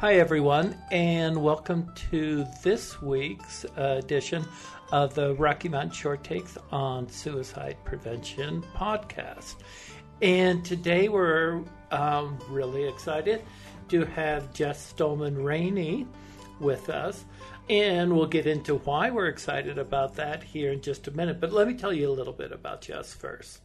[0.00, 4.46] Hi, everyone, and welcome to this week's edition
[4.92, 9.56] of the Rocky Mountain Short Takes on Suicide Prevention podcast.
[10.22, 13.44] And today we're um, really excited
[13.90, 16.06] to have Jess Stohlmann-Rainey
[16.60, 17.26] with us.
[17.70, 21.40] And we'll get into why we're excited about that here in just a minute.
[21.40, 23.60] But let me tell you a little bit about Jess first.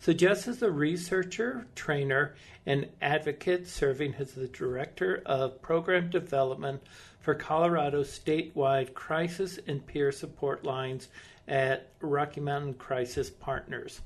[0.00, 2.34] So, Jess is a researcher, trainer,
[2.66, 6.82] and advocate serving as the director of program development
[7.20, 11.06] for Colorado statewide crisis and peer support lines
[11.46, 14.00] at Rocky Mountain Crisis Partners.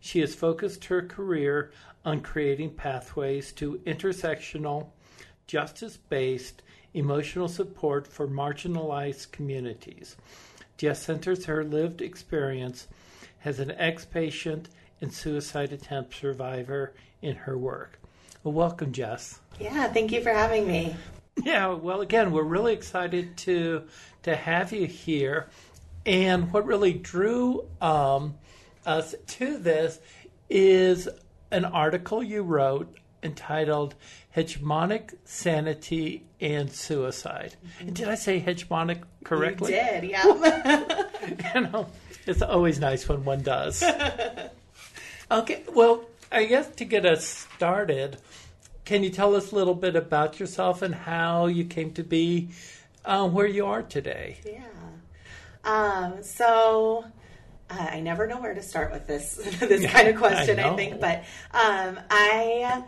[0.00, 1.72] She has focused her career
[2.04, 4.88] on creating pathways to intersectional,
[5.46, 6.60] justice based
[6.94, 10.16] emotional support for marginalized communities.
[10.76, 12.88] Jess centers her lived experience
[13.44, 14.68] as an ex patient
[15.00, 17.98] and suicide attempt survivor in her work.
[18.42, 19.40] Well, welcome, Jess.
[19.60, 20.96] Yeah, thank you for having me.
[21.42, 23.82] Yeah, well, again, we're really excited to
[24.22, 25.48] to have you here.
[26.06, 28.36] And what really drew um,
[28.86, 29.98] us to this
[30.48, 31.08] is
[31.50, 33.94] an article you wrote entitled
[34.36, 37.56] Hegemonic Sanity and Suicide.
[37.64, 37.88] Mm-hmm.
[37.88, 39.74] And did I say hegemonic correctly?
[39.74, 40.24] You did, yeah.
[41.54, 41.86] you know,
[42.26, 43.82] it's always nice when one does.
[45.30, 48.18] okay, well, I guess to get us started,
[48.84, 52.48] can you tell us a little bit about yourself and how you came to be
[53.04, 54.38] uh, where you are today?
[54.44, 54.62] Yeah.
[55.64, 57.04] Um, so
[57.70, 60.58] uh, I never know where to start with this this kind of question.
[60.58, 62.84] I, I think, but um, I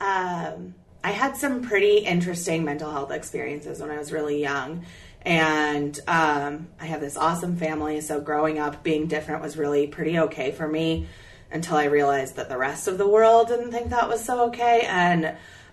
[0.00, 4.84] um, I had some pretty interesting mental health experiences when I was really young.
[5.22, 10.18] And um, I have this awesome family, so growing up being different was really pretty
[10.18, 11.08] okay for me
[11.50, 14.82] until I realized that the rest of the world didn't think that was so okay.
[14.86, 15.26] And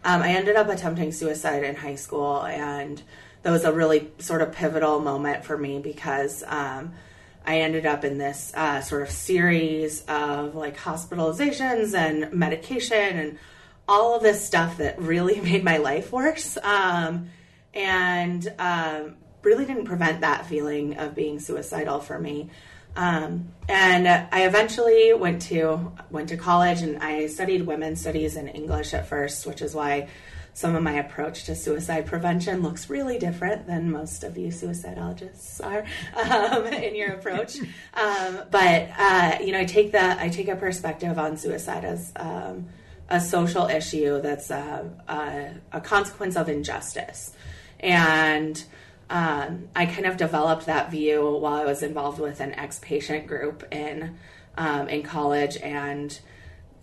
[0.03, 3.01] um, I ended up attempting suicide in high school, and
[3.43, 6.93] that was a really sort of pivotal moment for me because um,
[7.45, 13.39] I ended up in this uh, sort of series of like hospitalizations and medication and
[13.87, 17.29] all of this stuff that really made my life worse um,
[17.73, 22.49] and um, really didn't prevent that feeling of being suicidal for me.
[22.95, 28.49] Um, and I eventually went to went to college and I studied women's studies and
[28.49, 30.07] English at first, which is why
[30.53, 35.63] some of my approach to suicide prevention looks really different than most of you suicidologists
[35.63, 35.85] are
[36.19, 37.57] um, in your approach.
[37.93, 42.11] Um, but uh, you know, I take the I take a perspective on suicide as
[42.15, 42.67] um,
[43.09, 47.33] a social issue that's a, a, a consequence of injustice.
[47.79, 48.61] And
[49.09, 53.27] um, I kind of developed that view while I was involved with an ex patient
[53.27, 54.17] group in,
[54.57, 56.19] um, in college and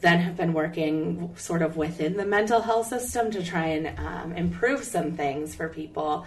[0.01, 4.33] then have been working sort of within the mental health system to try and um,
[4.33, 6.27] improve some things for people.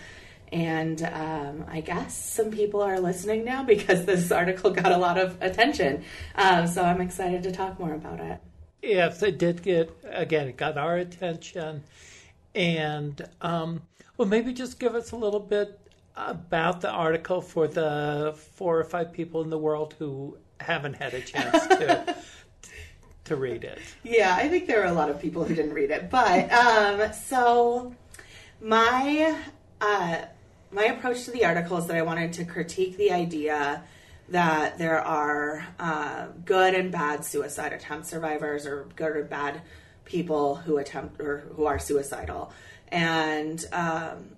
[0.51, 5.17] And um, I guess some people are listening now because this article got a lot
[5.17, 6.03] of attention.
[6.35, 8.39] Um, so I'm excited to talk more about it.
[8.81, 10.47] Yes, it did get again.
[10.47, 11.83] It got our attention,
[12.53, 13.81] and um,
[14.17, 15.79] well, maybe just give us a little bit
[16.15, 21.13] about the article for the four or five people in the world who haven't had
[21.13, 22.15] a chance to
[23.25, 23.79] to read it.
[24.03, 27.13] Yeah, I think there are a lot of people who didn't read it, but um,
[27.13, 27.95] so
[28.61, 29.37] my
[29.81, 30.21] uh,
[30.71, 33.83] my approach to the article is that I wanted to critique the idea
[34.29, 39.61] that there are uh, good and bad suicide attempt survivors or good or bad
[40.05, 42.51] people who attempt or who are suicidal.
[42.89, 44.29] And um,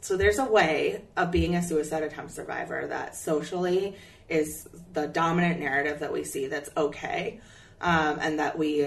[0.00, 3.96] so there's a way of being a suicide attempt survivor that socially
[4.28, 7.40] is the dominant narrative that we see that's okay
[7.80, 8.86] um, and that we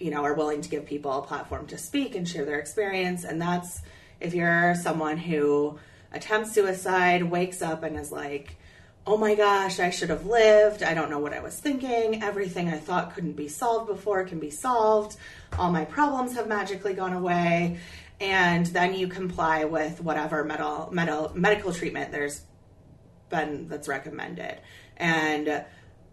[0.00, 3.24] you know are willing to give people a platform to speak and share their experience
[3.24, 3.82] and that's
[4.20, 5.78] if you're someone who
[6.12, 8.56] attempts suicide wakes up and is like
[9.06, 10.82] oh my gosh, I should have lived.
[10.82, 12.22] I don't know what I was thinking.
[12.22, 15.16] Everything I thought couldn't be solved before can be solved.
[15.58, 17.80] All my problems have magically gone away.
[18.20, 22.42] And then you comply with whatever medical, medical, medical treatment there's
[23.28, 24.60] been that's recommended.
[24.96, 25.64] And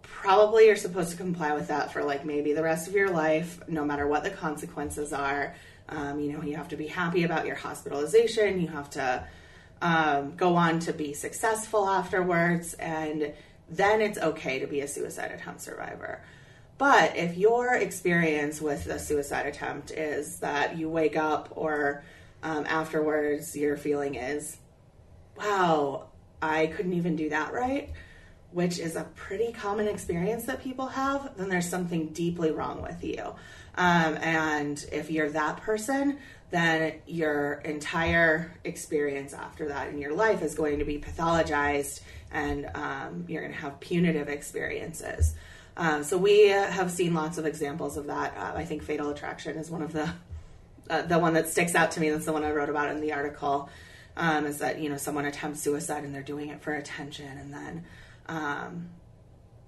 [0.02, 3.60] probably you're supposed to comply with that for like maybe the rest of your life,
[3.68, 5.56] no matter what the consequences are.
[5.90, 8.60] Um, you know, you have to be happy about your hospitalization.
[8.60, 9.28] You have to
[9.82, 13.34] um, go on to be successful afterwards, and
[13.70, 16.22] then it's okay to be a suicide attempt survivor.
[16.78, 22.04] But if your experience with a suicide attempt is that you wake up or
[22.42, 24.58] um, afterwards your feeling is,
[25.38, 26.08] wow,
[26.42, 27.92] I couldn't even do that right,
[28.52, 33.04] which is a pretty common experience that people have, then there's something deeply wrong with
[33.04, 33.36] you.
[33.76, 36.18] Um, and if you're that person,
[36.52, 42.02] then your entire experience after that in your life is going to be pathologized
[42.32, 45.36] and um, you're going to have punitive experiences.
[45.78, 48.36] Um, so we have seen lots of examples of that.
[48.36, 50.12] Uh, I think Fatal Attraction is one of the
[50.90, 52.10] uh, the one that sticks out to me.
[52.10, 53.70] That's the one I wrote about in the article.
[54.18, 57.54] Um, is that you know someone attempts suicide and they're doing it for attention, and
[57.54, 57.86] then
[58.28, 58.90] um,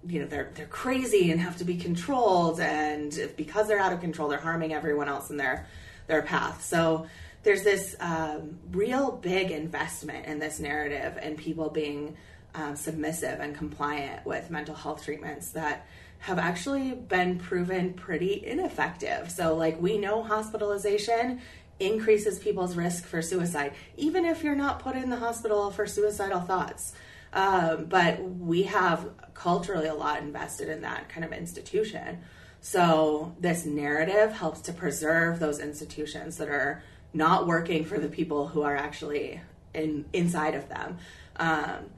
[0.06, 4.02] you know they're they're crazy and have to be controlled, and because they're out of
[4.02, 5.68] control, they're harming everyone else in their
[6.08, 6.64] their path.
[6.64, 7.08] So
[7.44, 12.18] there's this um, real big investment in this narrative and people being
[12.54, 15.88] um, submissive and compliant with mental health treatments that
[16.20, 19.32] have actually been proven pretty ineffective.
[19.32, 21.42] So, like, we know hospitalization
[21.80, 26.42] increases people's risk for suicide, even if you're not put in the hospital for suicidal
[26.42, 26.94] thoughts.
[27.34, 32.20] Um, but we have culturally a lot invested in that kind of institution.
[32.64, 38.48] So, this narrative helps to preserve those institutions that are not working for the people
[38.48, 39.42] who are actually
[39.74, 40.98] in inside of them.
[41.38, 41.90] Um,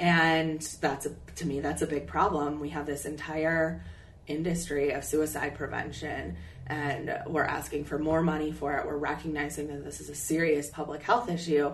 [0.00, 3.84] and that's a, to me that's a big problem we have this entire
[4.26, 6.36] industry of suicide prevention
[6.66, 10.70] and we're asking for more money for it we're recognizing that this is a serious
[10.70, 11.70] public health issue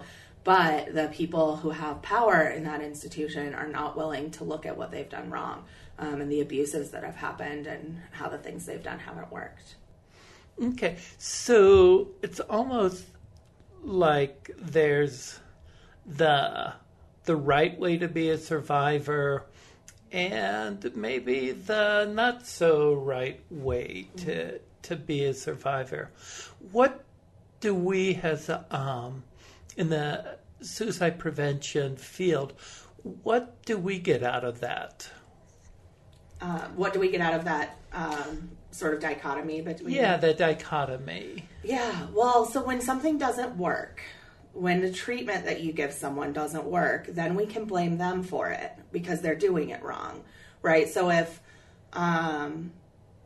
[0.46, 4.76] but the people who have power in that institution are not willing to look at
[4.76, 5.64] what they've done wrong
[5.98, 9.74] um, and the abuses that have happened and how the things they've done haven't worked
[10.62, 13.04] okay so it's almost
[13.82, 15.38] like there's
[16.06, 16.72] the
[17.24, 19.44] the right way to be a survivor
[20.12, 26.10] and maybe the not so right way to to be a survivor.
[26.70, 27.04] What
[27.60, 29.24] do we as um,
[29.76, 32.54] in the suicide prevention field?
[33.22, 35.08] What do we get out of that?
[36.40, 39.94] Uh, what do we get out of that um, sort of dichotomy between?
[39.94, 41.44] Yeah, the dichotomy.
[41.62, 44.02] Yeah, well, so when something doesn't work,
[44.52, 48.50] when the treatment that you give someone doesn't work, then we can blame them for
[48.50, 50.24] it because they're doing it wrong,
[50.62, 50.88] right?
[50.88, 51.40] So if,
[51.92, 52.72] um,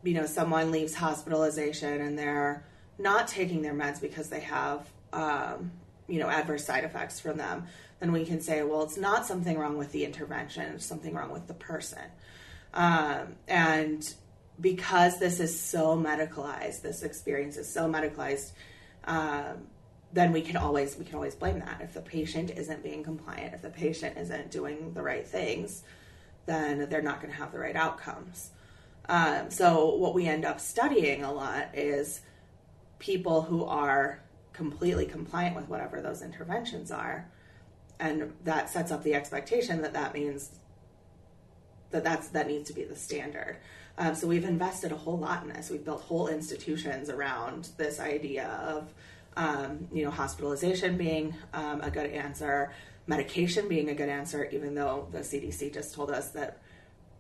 [0.03, 2.65] you know, someone leaves hospitalization and they're
[2.99, 5.71] not taking their meds because they have, um,
[6.11, 7.67] you know, adverse side effects from them,
[8.01, 11.31] then we can say, well, it's not something wrong with the intervention, it's something wrong
[11.31, 12.03] with the person.
[12.75, 14.15] Um, and
[14.61, 18.53] because this is so medicalized, this experience is so medicalized,
[19.05, 19.67] um,
[20.13, 23.55] then we can always we can always blame that if the patient isn't being compliant
[23.55, 25.83] if the patient isn't doing the right things
[26.47, 28.51] then they're not going to have the right outcomes
[29.09, 32.21] um, so what we end up studying a lot is
[32.99, 34.21] people who are
[34.53, 37.29] completely compliant with whatever those interventions are
[37.99, 40.51] and that sets up the expectation that that means
[41.91, 43.59] that that's that needs to be the standard
[43.99, 48.01] um, so we've invested a whole lot in this we've built whole institutions around this
[48.01, 48.93] idea of
[49.37, 52.73] um, you know, hospitalization being um, a good answer,
[53.07, 56.61] medication being a good answer, even though the CDC just told us that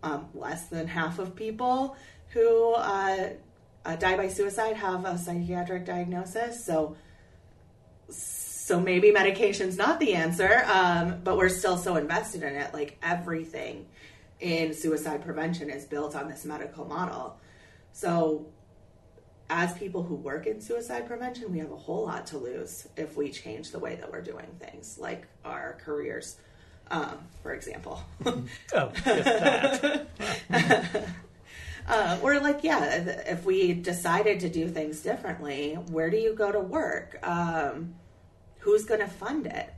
[0.03, 1.97] um, less than half of people
[2.29, 3.31] who uh,
[3.85, 6.65] uh, die by suicide have a psychiatric diagnosis.
[6.65, 6.97] So,
[8.11, 12.73] so maybe medication's not the answer, um, but we're still so invested in it.
[12.73, 13.87] Like everything
[14.38, 17.38] in suicide prevention is built on this medical model.
[17.93, 18.47] So
[19.50, 23.17] as people who work in suicide prevention, we have a whole lot to lose if
[23.17, 26.37] we change the way that we're doing things, like our careers,
[26.90, 28.00] um, for example.
[28.25, 30.07] oh, just that.
[31.90, 32.94] uh, or like, yeah,
[33.26, 37.18] if we decided to do things differently, where do you go to work?
[37.26, 37.94] Um,
[38.59, 39.75] who's going to fund it?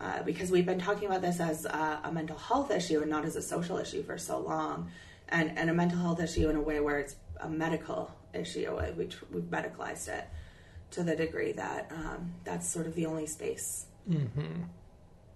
[0.00, 3.24] Uh, because we've been talking about this as a, a mental health issue and not
[3.24, 4.90] as a social issue for so long,
[5.28, 8.76] and, and a mental health issue in a way where it's a medical issue.
[8.96, 10.24] We, we've medicalized it
[10.90, 14.64] to the degree that um, that's sort of the only space mm-hmm.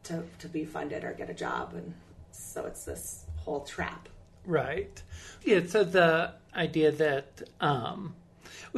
[0.04, 1.74] to, to be funded or get a job.
[1.74, 1.94] And
[2.32, 4.08] so it's this whole trap.
[4.48, 5.02] Right.
[5.44, 8.14] Yeah, so the idea that, um,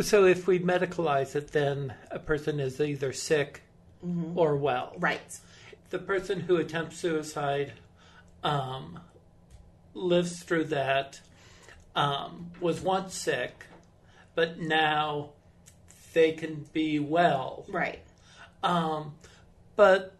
[0.00, 3.62] so if we medicalize it, then a person is either sick
[4.04, 4.36] mm-hmm.
[4.36, 4.94] or well.
[4.98, 5.38] Right.
[5.90, 7.72] The person who attempts suicide
[8.42, 8.98] um,
[9.94, 11.20] lives through that,
[11.94, 13.66] um, was once sick,
[14.34, 15.30] but now
[16.14, 17.64] they can be well.
[17.68, 18.02] Right.
[18.64, 19.14] Um,
[19.76, 20.16] but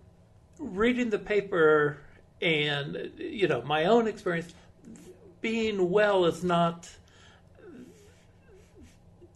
[0.61, 1.99] reading the paper
[2.40, 4.54] and you know my own experience,
[5.40, 6.88] being well is not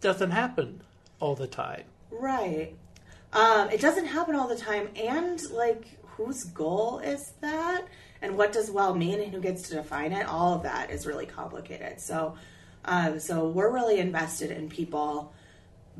[0.01, 0.81] doesn't happen
[1.19, 1.83] all the time.
[2.11, 2.75] Right.
[3.33, 7.85] Um, it doesn't happen all the time, and like whose goal is that?
[8.25, 10.27] and what does well mean and who gets to define it.
[10.27, 12.01] All of that is really complicated.
[12.01, 12.35] So,
[12.83, 15.31] um, so we're really invested in people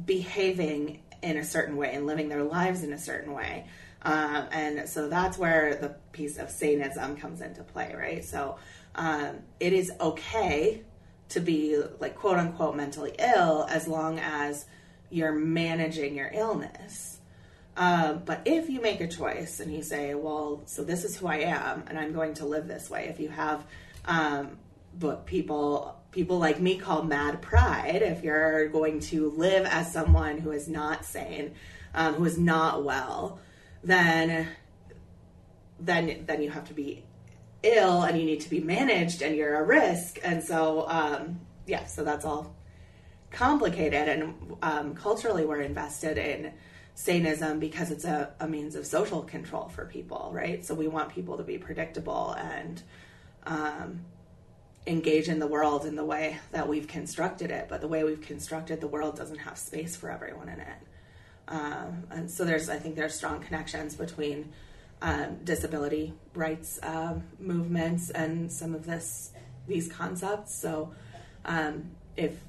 [0.06, 3.68] behaving in a certain way and living their lives in a certain way.
[4.02, 8.26] Um, and so that's where the piece of saneism comes into play, right?
[8.26, 8.58] So
[8.96, 10.84] um, it is okay
[11.30, 14.66] to be like quote unquote mentally ill as long as
[15.10, 17.20] you're managing your illness.
[17.78, 21.28] Um, but if you make a choice and you say, well, so this is who
[21.28, 23.66] I am and I'm going to live this way, if you have
[24.06, 24.58] um,
[25.00, 30.38] what people people like me call mad pride, if you're going to live as someone
[30.38, 31.54] who is not sane,
[31.94, 33.40] um, who is not well,
[33.84, 34.48] then
[35.80, 37.04] then then you have to be
[37.66, 40.20] ill and you need to be managed and you're a risk.
[40.24, 42.56] And so, um, yeah, so that's all
[43.32, 44.08] complicated.
[44.08, 46.54] And um, culturally, we're invested in
[46.96, 50.64] saneism because it's a, a, means of social control for people, right?
[50.66, 52.82] So we want people to be predictable and
[53.46, 54.00] um,
[54.88, 57.68] engage in the world in the way that we've constructed it.
[57.68, 60.78] But the way we've constructed the world doesn't have space for everyone in it.
[61.48, 64.52] Um, and so there's, I think, there's strong connections between
[65.02, 69.32] um, disability rights um, movements and some of this
[69.68, 70.54] these concepts.
[70.54, 70.94] So,
[71.44, 72.40] um, if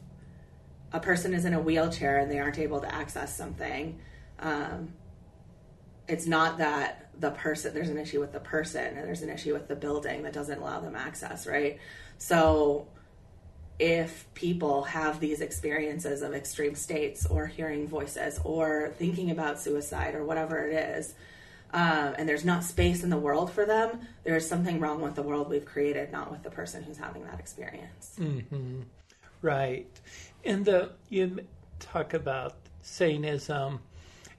[0.93, 3.99] a person is in a wheelchair and they aren't able to access something,
[4.39, 4.93] um,
[6.09, 9.55] it's not that the person there's an issue with the person and there's an issue
[9.55, 11.79] with the building that doesn't allow them access, right?
[12.19, 12.87] So,
[13.79, 20.15] if people have these experiences of extreme states or hearing voices or thinking about suicide
[20.15, 21.15] or whatever it is
[21.77, 25.23] um, and there's not space in the world for them, there's something wrong with the
[25.23, 28.17] world we've created, not with the person who's having that experience.
[28.19, 28.81] Mm-hmm.
[29.43, 29.87] Right.
[30.43, 31.41] And the you
[31.79, 33.81] talk about saneism,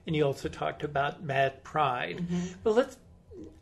[0.04, 2.18] and you also talked about mad pride.
[2.18, 2.54] Mm-hmm.
[2.64, 2.96] But let's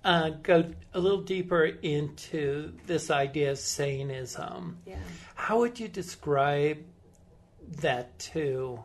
[0.03, 4.77] uh, go a little deeper into this idea of saneism.
[4.87, 4.97] Yeah.
[5.35, 6.79] How would you describe
[7.83, 8.83] that to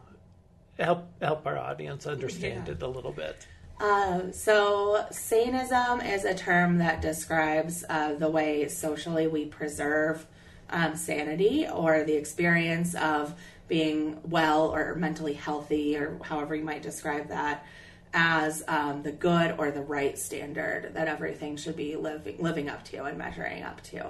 [0.78, 2.74] help help our audience understand yeah.
[2.74, 3.48] it a little bit?
[3.82, 10.28] Um, so, saneism is a term that describes uh, the way socially we preserve
[10.70, 13.34] um, sanity or the experience of
[13.68, 17.66] being well or mentally healthy, or however you might describe that,
[18.14, 22.84] as um, the good or the right standard that everything should be living, living up
[22.86, 24.06] to and measuring up to.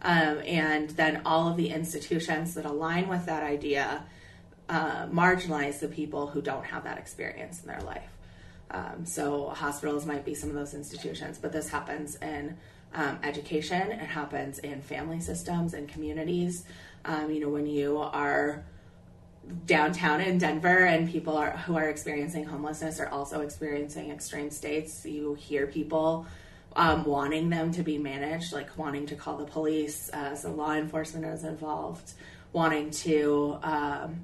[0.00, 4.04] Um, and then all of the institutions that align with that idea
[4.68, 8.17] uh, marginalize the people who don't have that experience in their life.
[8.70, 12.56] Um, so hospitals might be some of those institutions, but this happens in
[12.94, 13.92] um, education.
[13.92, 16.64] It happens in family systems and communities.
[17.04, 18.64] Um, you know, when you are
[19.66, 25.04] downtown in Denver and people are who are experiencing homelessness are also experiencing extreme states,
[25.06, 26.26] you hear people
[26.76, 30.74] um, wanting them to be managed, like wanting to call the police, uh, so law
[30.74, 32.12] enforcement is involved,
[32.52, 34.20] wanting to um,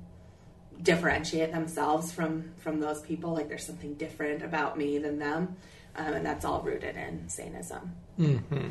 [0.85, 5.57] differentiate themselves from from those people like there's something different about me than them
[5.97, 7.89] um, and that's all rooted in saneism
[8.19, 8.71] mm-hmm.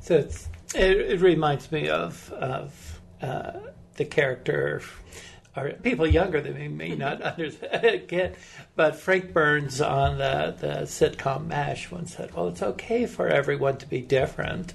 [0.00, 3.52] so it's it, it, reminds me of of uh,
[3.96, 4.82] the character
[5.56, 7.38] or people younger than me may not
[8.08, 8.34] get,
[8.74, 13.76] but Frank Burns on the, the sitcom MASH once said, "Well, it's okay for everyone
[13.78, 14.74] to be different,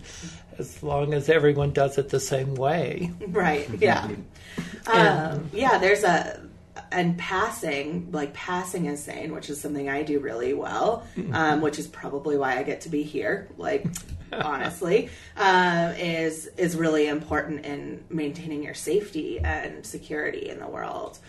[0.57, 3.69] as long as everyone does it the same way." Right.
[3.79, 4.09] Yeah.
[4.87, 5.77] um, yeah.
[5.79, 6.48] There's a
[6.91, 11.33] and passing, like passing is sane, which is something I do really well, mm-hmm.
[11.33, 13.49] um, which is probably why I get to be here.
[13.57, 13.85] Like,
[14.33, 21.19] honestly, uh, is is really important in maintaining your safety and security in the world.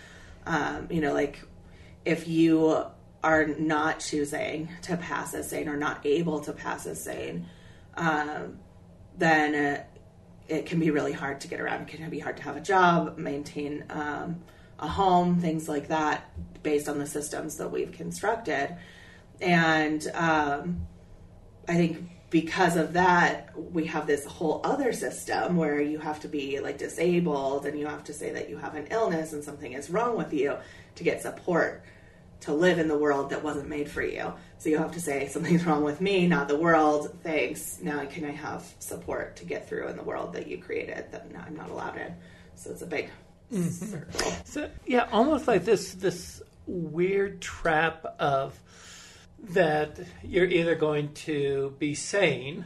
[0.47, 1.41] Um, you know, like
[2.05, 2.85] if you
[3.23, 7.47] are not choosing to pass as sane or not able to pass as sane,
[7.95, 8.59] um,
[9.19, 9.85] then uh,
[10.49, 11.83] it can be really hard to get around.
[11.83, 14.43] It can be hard to have a job, maintain um,
[14.81, 16.31] a home, things like that,
[16.63, 18.77] based on the systems that we've constructed.
[19.41, 20.87] And um,
[21.69, 26.29] I think because of that, we have this whole other system where you have to
[26.29, 29.73] be like disabled and you have to say that you have an illness and something
[29.73, 30.57] is wrong with you
[30.95, 31.85] to get support
[32.41, 34.33] to live in the world that wasn't made for you.
[34.59, 37.19] So you have to say something's wrong with me, not the world.
[37.23, 37.81] Thanks.
[37.83, 41.27] Now can I have support to get through in the world that you created that
[41.47, 42.15] I'm not allowed in?
[42.55, 43.11] So it's a big
[43.53, 44.31] Mm-hmm.
[44.45, 48.59] So yeah, almost like this this weird trap of
[49.51, 52.65] that you're either going to be sane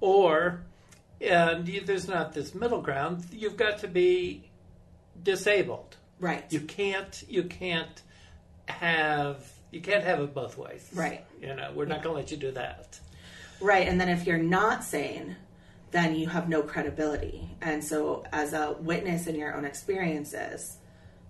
[0.00, 0.62] or
[1.20, 3.24] and you, there's not this middle ground.
[3.32, 4.50] You've got to be
[5.22, 5.96] disabled.
[6.18, 6.44] Right.
[6.50, 8.02] You can't you can't
[8.66, 10.88] have you can't have it both ways.
[10.94, 11.24] Right.
[11.40, 12.98] You know, we're not going to let you do that.
[13.60, 13.88] Right.
[13.88, 15.36] And then if you're not sane,
[15.94, 17.48] then you have no credibility.
[17.62, 20.76] And so, as a witness in your own experiences,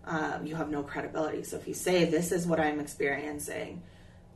[0.06, 1.42] um, you have no credibility.
[1.44, 3.82] So, if you say, This is what I'm experiencing,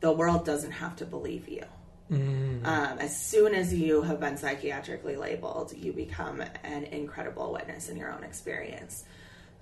[0.01, 1.63] the world doesn't have to believe you.
[2.11, 2.65] Mm.
[2.65, 7.97] Um, as soon as you have been psychiatrically labeled, you become an incredible witness in
[7.97, 9.05] your own experience.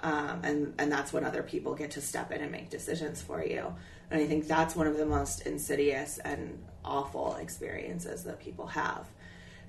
[0.01, 3.43] Um, and, and that's when other people get to step in and make decisions for
[3.43, 3.73] you.
[4.11, 9.07] And I think that's one of the most insidious and awful experiences that people have.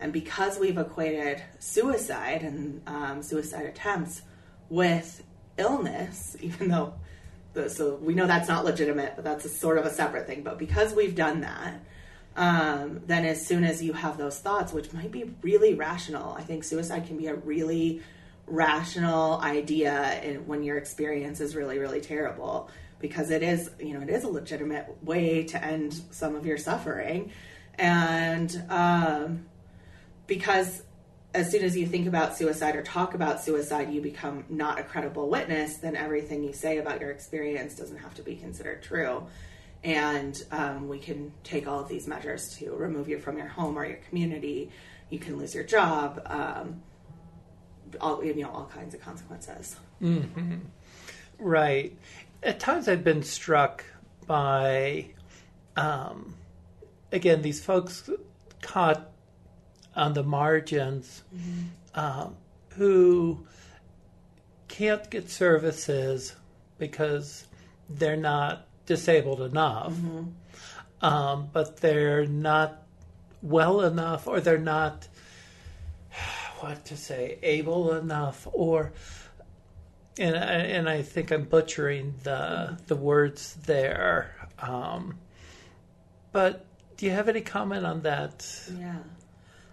[0.00, 4.22] And because we've equated suicide and um, suicide attempts
[4.68, 5.22] with
[5.56, 6.94] illness, even though
[7.54, 10.42] the, so we know that's not legitimate, but that's sort of a separate thing.
[10.42, 11.80] But because we've done that,
[12.36, 16.42] um, then as soon as you have those thoughts, which might be really rational, I
[16.42, 18.02] think suicide can be a really
[18.46, 24.08] rational idea when your experience is really, really terrible because it is, you know, it
[24.08, 27.30] is a legitimate way to end some of your suffering.
[27.76, 29.46] And um,
[30.28, 30.82] because
[31.34, 34.84] as soon as you think about suicide or talk about suicide, you become not a
[34.84, 39.26] credible witness, then everything you say about your experience doesn't have to be considered true.
[39.84, 43.76] And um, we can take all of these measures to remove you from your home
[43.76, 44.70] or your community.
[45.10, 46.22] You can lose your job.
[46.26, 46.82] Um,
[48.00, 49.76] all you know, all kinds of consequences.
[50.02, 50.56] Mm-hmm.
[51.38, 51.96] Right.
[52.42, 53.84] At times, I've been struck
[54.26, 55.10] by,
[55.76, 56.34] um,
[57.12, 58.08] again, these folks
[58.60, 59.10] caught
[59.98, 61.98] on the margins mm-hmm.
[61.98, 62.36] um,
[62.76, 63.44] who
[64.68, 66.36] can't get services
[66.78, 67.46] because
[67.90, 71.04] they're not disabled enough, mm-hmm.
[71.04, 72.82] um, but they're not
[73.42, 75.08] well enough or they're not
[76.60, 78.92] what to say able enough or
[80.18, 85.18] and and I think I'm butchering the the words there um,
[86.32, 88.44] but do you have any comment on that
[88.76, 88.98] yeah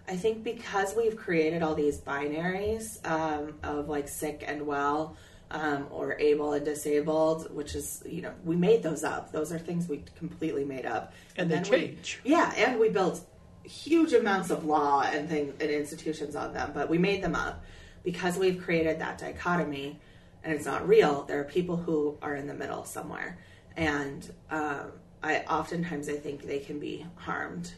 [0.08, 5.16] I think because we've created all these binaries um, of like sick and well
[5.50, 9.32] um, or able and disabled, which is, you know, we made those up.
[9.32, 11.12] Those are things we completely made up.
[11.36, 12.20] And, and they change.
[12.24, 13.20] We, yeah, and we built
[13.64, 17.64] huge amounts of law and things and institutions on them, but we made them up
[18.04, 19.98] because we've created that dichotomy
[20.44, 21.24] and it's not real.
[21.24, 23.38] There are people who are in the middle somewhere.
[23.76, 27.72] And um, I oftentimes I think they can be harmed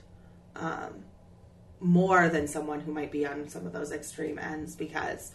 [0.55, 1.05] um,
[1.81, 5.33] more than someone who might be on some of those extreme ends because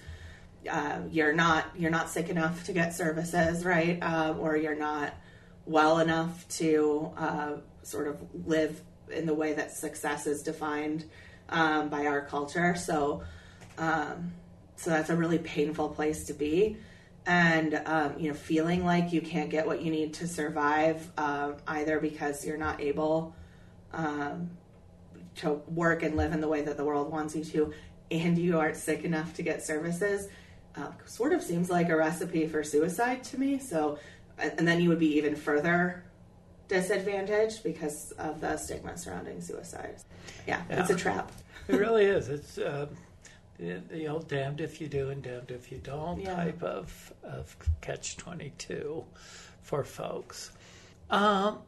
[0.70, 4.00] uh, you're not you're not sick enough to get services, right?
[4.02, 5.14] Uh, or you're not
[5.66, 7.54] well enough to uh,
[7.84, 11.06] sort of live in the way that success is defined
[11.50, 12.76] um, by our culture.
[12.76, 13.24] So,
[13.78, 14.34] um,
[14.76, 16.78] so that's a really painful place to be.
[17.26, 21.56] And um, you know, feeling like you can't get what you need to survive, um,
[21.68, 23.36] either because you're not able
[23.94, 24.50] um,
[25.36, 27.74] to work and live in the way that the world wants you to,
[28.12, 30.28] and you aren't sick enough to get services,
[30.76, 33.60] uh, sort of seems like a recipe for suicide to me.
[33.60, 34.00] So,
[34.38, 36.04] and then you would be even further
[36.68, 39.96] disadvantaged because of the stigma surrounding suicide.
[40.48, 40.82] Yeah, yeah.
[40.82, 41.32] it's a trap.
[41.68, 42.30] it really is.
[42.30, 42.88] It's uh,
[43.60, 46.36] the, the, old damned if you do and damned if you don't yeah.
[46.36, 49.04] type of, of catch 22
[49.62, 50.52] for folks.
[51.10, 51.60] Um,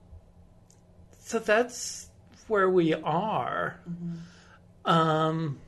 [1.20, 2.10] so that's
[2.48, 3.80] where we are.
[3.90, 4.90] Mm-hmm.
[4.90, 5.60] Um,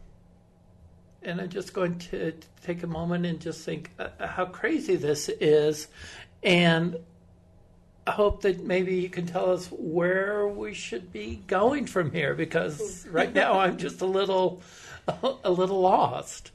[1.24, 5.30] and I'm just going to take a moment and just think uh, how crazy this
[5.30, 5.88] is.
[6.44, 6.98] And
[8.06, 12.34] I hope that maybe you can tell us where we should be going from here
[12.34, 14.62] because right now I'm just a little
[15.44, 16.52] a little lost.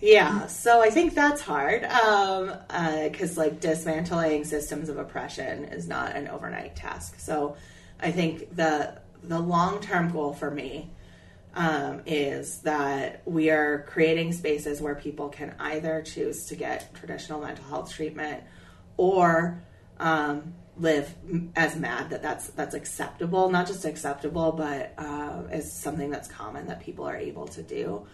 [0.00, 5.86] Yeah, so I think that's hard because um, uh, like dismantling systems of oppression is
[5.86, 7.20] not an overnight task.
[7.20, 7.56] So
[8.00, 10.90] I think the the long term goal for me
[11.54, 17.40] um, is that we are creating spaces where people can either choose to get traditional
[17.40, 18.42] mental health treatment
[18.96, 19.62] or
[19.98, 21.14] um, live
[21.56, 26.66] as mad that that's that's acceptable not just acceptable but uh, is something that's common
[26.66, 28.06] that people are able to do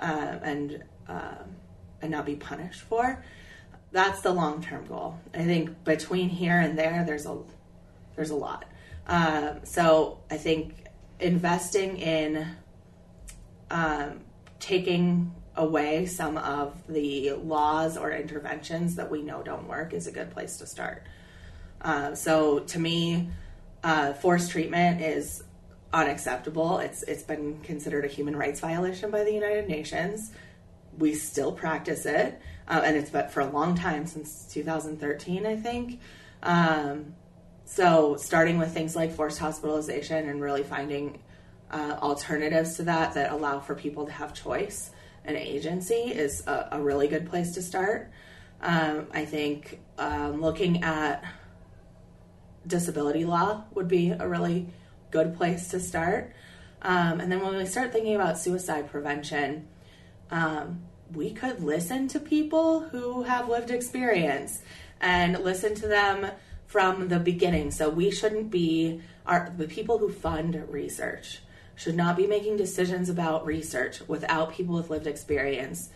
[0.00, 1.36] uh, and uh,
[2.02, 3.22] and not be punished for.
[3.92, 5.18] That's the long-term goal.
[5.34, 7.38] I think between here and there there's a
[8.16, 8.64] there's a lot
[9.10, 10.86] um, so i think
[11.20, 12.46] investing in
[13.70, 14.20] um,
[14.58, 20.12] taking away some of the laws or interventions that we know don't work is a
[20.12, 21.04] good place to start.
[21.80, 23.28] Uh, so to me,
[23.82, 25.42] uh, forced treatment is
[25.92, 26.78] unacceptable.
[26.78, 30.30] It's it's been considered a human rights violation by the United Nations.
[30.98, 35.56] We still practice it, uh, and it's been for a long time since 2013, I
[35.56, 36.00] think.
[36.42, 37.14] Um,
[37.70, 41.20] so starting with things like forced hospitalization and really finding
[41.70, 44.90] uh, alternatives to that that allow for people to have choice
[45.24, 48.10] and agency is a, a really good place to start.
[48.60, 51.22] Um, I think um, looking at
[52.66, 54.66] disability law would be a really
[55.12, 56.34] good place to start.
[56.82, 59.68] Um, and then when we start thinking about suicide prevention,
[60.32, 60.82] um,
[61.14, 64.60] we could listen to people who have lived experience
[65.00, 66.32] and listen to them
[66.70, 67.72] from the beginning.
[67.72, 71.40] So we shouldn't be our the people who fund research
[71.74, 75.88] should not be making decisions about research without people with lived experience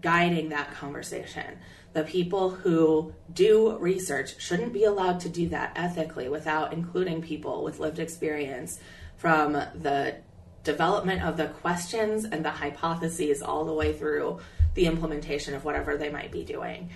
[0.00, 1.58] guiding that conversation.
[1.94, 7.64] The people who do research shouldn't be allowed to do that ethically without including people
[7.64, 8.78] with lived experience
[9.16, 10.14] from the
[10.62, 14.38] development of the questions and the hypotheses all the way through
[14.74, 16.88] the implementation of whatever they might be doing.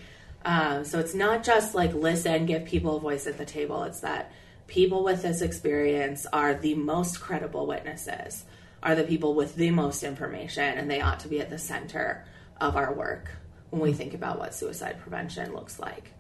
[0.45, 3.85] Um, so it's not just like listen, give people a voice at the table.
[3.85, 4.33] It's that
[4.67, 8.45] people with this experience are the most credible witnesses,
[8.83, 12.25] are the people with the most information, and they ought to be at the center
[12.61, 13.31] of our work
[13.71, 16.13] when we think about what suicide prevention looks like.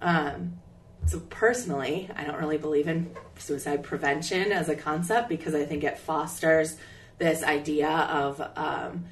[0.00, 0.58] Um,
[1.06, 5.84] so, personally, I don't really believe in suicide prevention as a concept because I think
[5.84, 6.76] it fosters
[7.18, 9.06] this idea of um,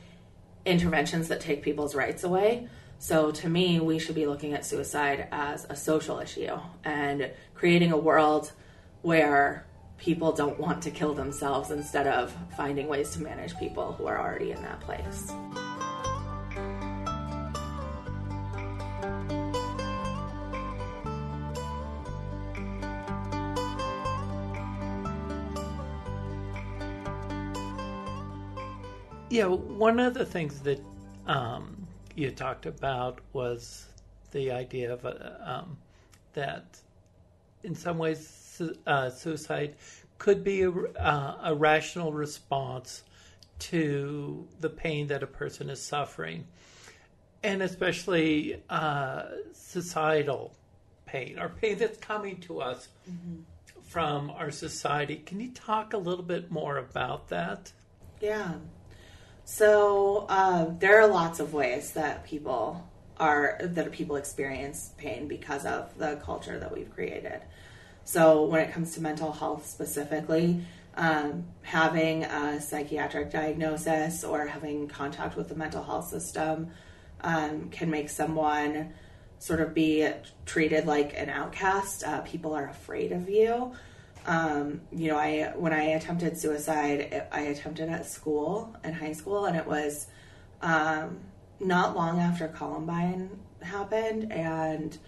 [0.64, 2.68] interventions that take people's rights away.
[2.98, 7.92] So, to me, we should be looking at suicide as a social issue and creating
[7.92, 8.52] a world
[9.02, 9.66] where
[9.98, 14.18] people don't want to kill themselves instead of finding ways to manage people who are
[14.18, 15.32] already in that place.
[29.28, 30.80] Yeah, one of the things that
[31.26, 31.85] um,
[32.16, 33.86] you talked about was
[34.32, 35.76] the idea of uh, um,
[36.32, 36.78] that
[37.62, 39.76] in some ways uh, suicide
[40.18, 43.02] could be a, uh, a, rational response
[43.58, 46.46] to the pain that a person is suffering,
[47.42, 50.54] and especially uh, societal
[51.04, 53.40] pain or pain that's coming to us mm-hmm.
[53.82, 55.16] from our society.
[55.16, 57.72] Can you talk a little bit more about that?
[58.20, 58.54] Yeah.
[59.48, 62.84] So uh, there are lots of ways that people
[63.16, 67.40] are that people experience pain because of the culture that we've created.
[68.02, 70.62] So when it comes to mental health specifically,
[70.96, 76.72] um, having a psychiatric diagnosis or having contact with the mental health system
[77.20, 78.94] um, can make someone
[79.38, 80.10] sort of be
[80.44, 82.02] treated like an outcast.
[82.02, 83.72] Uh, people are afraid of you.
[84.26, 89.46] Um, you know, I when I attempted suicide, I attempted at school in high school,
[89.46, 90.08] and it was
[90.62, 91.20] um,
[91.60, 93.30] not long after Columbine
[93.62, 94.98] happened, and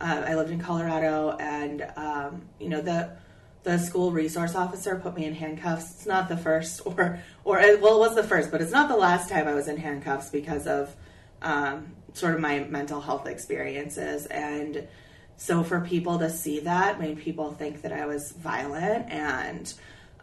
[0.00, 3.16] uh, I lived in Colorado, and um, you know the
[3.62, 5.92] the school resource officer put me in handcuffs.
[5.92, 8.96] It's not the first, or or well, it was the first, but it's not the
[8.96, 10.94] last time I was in handcuffs because of
[11.40, 14.88] um, sort of my mental health experiences and
[15.36, 19.72] so for people to see that made people think that I was violent and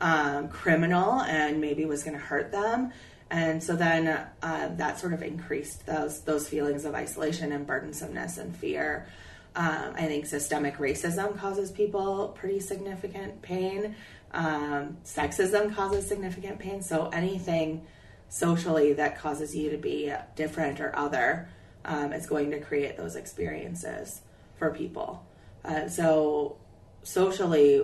[0.01, 2.91] um, criminal and maybe was going to hurt them.
[3.29, 8.37] And so then uh, that sort of increased those those feelings of isolation and burdensomeness
[8.37, 9.07] and fear.
[9.55, 13.95] Um, I think systemic racism causes people pretty significant pain.
[14.31, 16.81] Um, sexism causes significant pain.
[16.81, 17.85] So anything
[18.29, 21.49] socially that causes you to be different or other
[21.85, 24.21] um, is going to create those experiences
[24.63, 25.25] for people.
[25.65, 26.55] Uh, so
[27.03, 27.83] socially,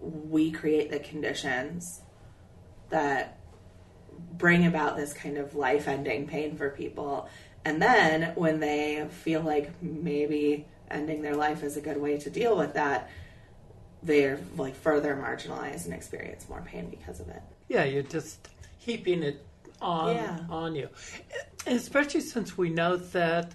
[0.00, 2.02] we create the conditions
[2.90, 3.38] that
[4.36, 7.26] bring about this kind of life ending pain for people.
[7.64, 12.28] And then when they feel like maybe ending their life is a good way to
[12.28, 13.10] deal with that,
[14.02, 17.42] they're like further marginalized and experience more pain because of it.
[17.68, 19.42] Yeah, you're just heaping it
[19.80, 20.38] on yeah.
[20.50, 20.88] on you.
[21.66, 23.54] Especially since we know that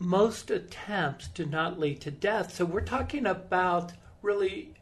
[0.00, 2.54] most attempts do not lead to death.
[2.54, 4.72] So we're talking about really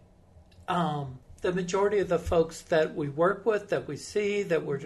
[0.68, 4.80] um, the majority of the folks that we work with, that we see, that we're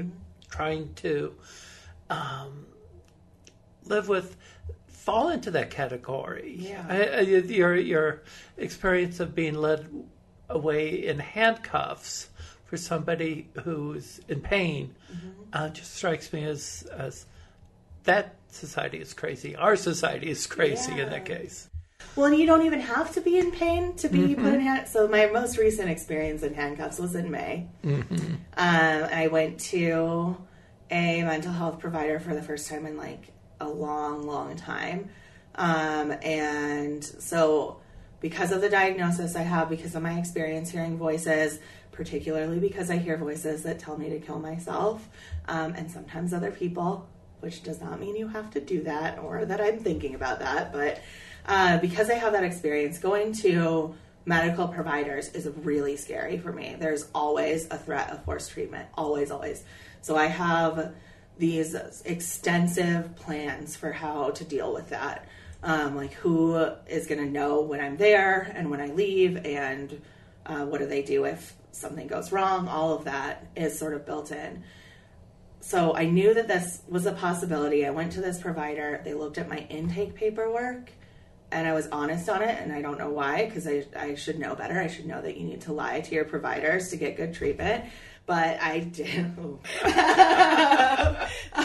[0.51, 1.35] trying to
[2.09, 2.67] um,
[3.85, 4.37] live with,
[4.87, 6.57] fall into that category.
[6.59, 6.87] Yeah.
[6.89, 8.23] I, I, your your
[8.57, 9.87] experience of being led
[10.49, 12.31] away in handcuffs
[12.65, 15.29] for somebody who's in pain mm-hmm.
[15.53, 17.27] uh, just strikes me as as
[18.05, 19.57] that society is crazy.
[19.57, 21.05] Our society is crazy yeah.
[21.05, 21.69] in that case.
[22.17, 24.45] Well, you don't even have to be in pain to be mm-hmm.
[24.45, 24.93] put in handcuffs.
[24.93, 27.69] So my most recent experience in handcuffs was in May.
[27.85, 28.35] Mm-hmm.
[28.57, 30.37] Um, I went to
[30.91, 35.09] a mental health provider for the first time in like a long, long time.
[35.55, 37.81] Um, and so
[38.21, 41.61] because of the diagnosis I have, because of my experience hearing voices,
[41.93, 45.09] particularly because I hear voices that tell me to kill myself,
[45.49, 47.09] um, and sometimes other people,
[47.43, 50.73] which does not mean you have to do that or that I'm thinking about that,
[50.73, 51.03] but
[51.47, 56.77] uh, because I have that experience, going to medical providers is really scary for me.
[56.79, 59.65] There's always a threat of forced treatment, always, always.
[60.03, 60.95] So I have
[61.39, 61.75] these
[62.05, 65.27] extensive plans for how to deal with that.
[65.65, 66.57] Um, like who
[66.89, 70.01] is going to know when I'm there and when I leave, and
[70.45, 72.69] uh, what do they do if something goes wrong?
[72.69, 74.65] All of that is sort of built in.
[75.63, 77.87] So I knew that this was a possibility.
[77.87, 79.01] I went to this provider.
[79.05, 80.91] They looked at my intake paperwork
[81.53, 84.39] and I was honest on it, and I don't know why, because I, I should
[84.39, 84.81] know better.
[84.81, 87.85] I should know that you need to lie to your providers to get good treatment.
[88.25, 89.19] But I did.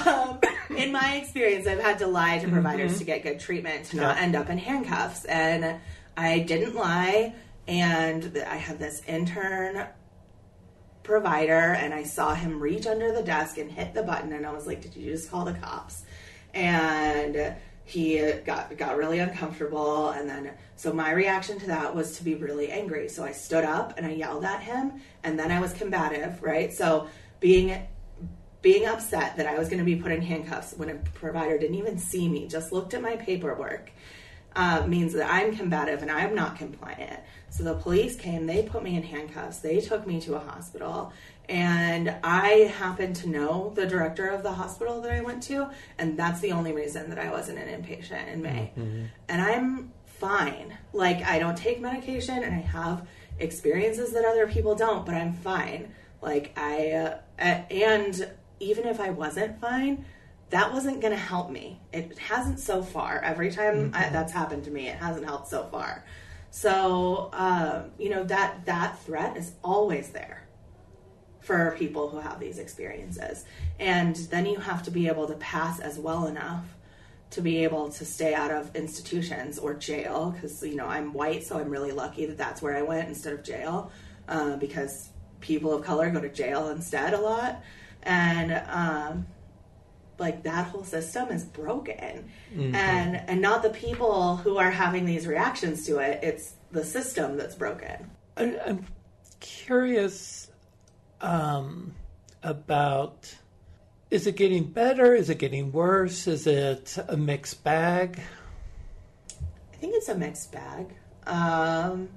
[0.07, 0.39] um,
[0.75, 2.99] in my experience, I've had to lie to providers mm-hmm.
[2.99, 5.23] to get good treatment to not end up in handcuffs.
[5.25, 5.79] And
[6.17, 7.33] I didn't lie.
[7.67, 9.88] And I had this intern
[11.08, 14.34] provider, and I saw him reach under the desk and hit the button.
[14.34, 16.04] And I was like, Did you just call the cops?
[16.54, 17.56] And
[17.88, 22.36] he got got really uncomfortable and then so my reaction to that was to be
[22.36, 24.91] really angry so i stood up and i yelled at him
[25.24, 27.08] and then i was combative right so
[27.39, 27.82] being
[28.62, 31.78] being upset that i was going to be put in handcuffs when a provider didn't
[31.78, 33.89] even see me just looked at my paperwork
[34.58, 38.84] uh, means that i'm combative and i'm not compliant so the police came they put
[38.84, 41.13] me in handcuffs they took me to a hospital
[41.50, 46.17] and I happen to know the director of the hospital that I went to, and
[46.20, 48.72] that's the only reason that I wasn't an inpatient in May.
[48.78, 49.06] Mm-hmm.
[49.30, 50.78] And I'm fine.
[50.91, 53.08] Like, I don't take medication, and I have
[53.39, 55.93] experiences that other people don't, but I'm fine.
[56.22, 60.04] Like, I, uh, and even if I wasn't fine,
[60.49, 61.79] that wasn't going to help me.
[61.91, 63.19] It hasn't so far.
[63.23, 63.95] Every time mm-hmm.
[63.95, 66.05] I, that's happened to me, it hasn't helped so far.
[66.51, 70.47] So, um, you know, that, that threat is always there
[71.41, 73.45] for people who have these experiences.
[73.79, 76.65] And then you have to be able to pass as well enough
[77.29, 81.43] to be able to stay out of institutions or jail because you know I'm white,
[81.43, 83.91] so I'm really lucky that that's where I went instead of jail
[84.27, 85.10] uh, because
[85.41, 87.62] people of color go to jail instead a lot,
[88.03, 89.27] and um,
[90.19, 92.75] like that whole system is broken, mm-hmm.
[92.75, 96.19] and and not the people who are having these reactions to it.
[96.23, 98.10] It's the system that's broken.
[98.36, 98.86] I'm
[99.39, 100.49] curious
[101.21, 101.93] um,
[102.43, 103.34] about
[104.10, 105.13] is it getting better?
[105.13, 106.27] Is it getting worse?
[106.27, 108.21] Is it a mixed bag?
[109.73, 110.88] I think it's a mixed bag.
[111.25, 112.10] Um,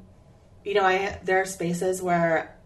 [0.65, 2.57] you know, I there are spaces where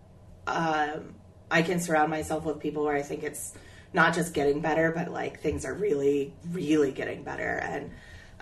[0.47, 1.15] um,
[1.51, 3.55] I can surround myself with people where I think it's
[3.95, 7.59] not just getting better, but like things are really, really getting better.
[7.63, 7.91] And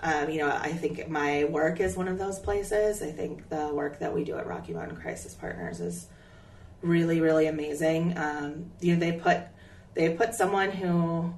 [0.01, 3.01] um, you know, I think my work is one of those places.
[3.01, 6.07] I think the work that we do at Rocky Mountain Crisis Partners is
[6.81, 8.17] really really amazing.
[8.17, 9.43] Um, you know, they put
[9.93, 11.33] they put someone who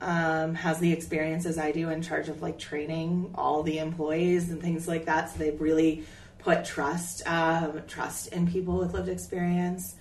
[0.00, 4.50] um, has the experience as I do in charge of like training all the employees
[4.50, 5.30] and things like that.
[5.30, 6.04] So they've really
[6.38, 9.96] put trust um, trust in people with lived experience.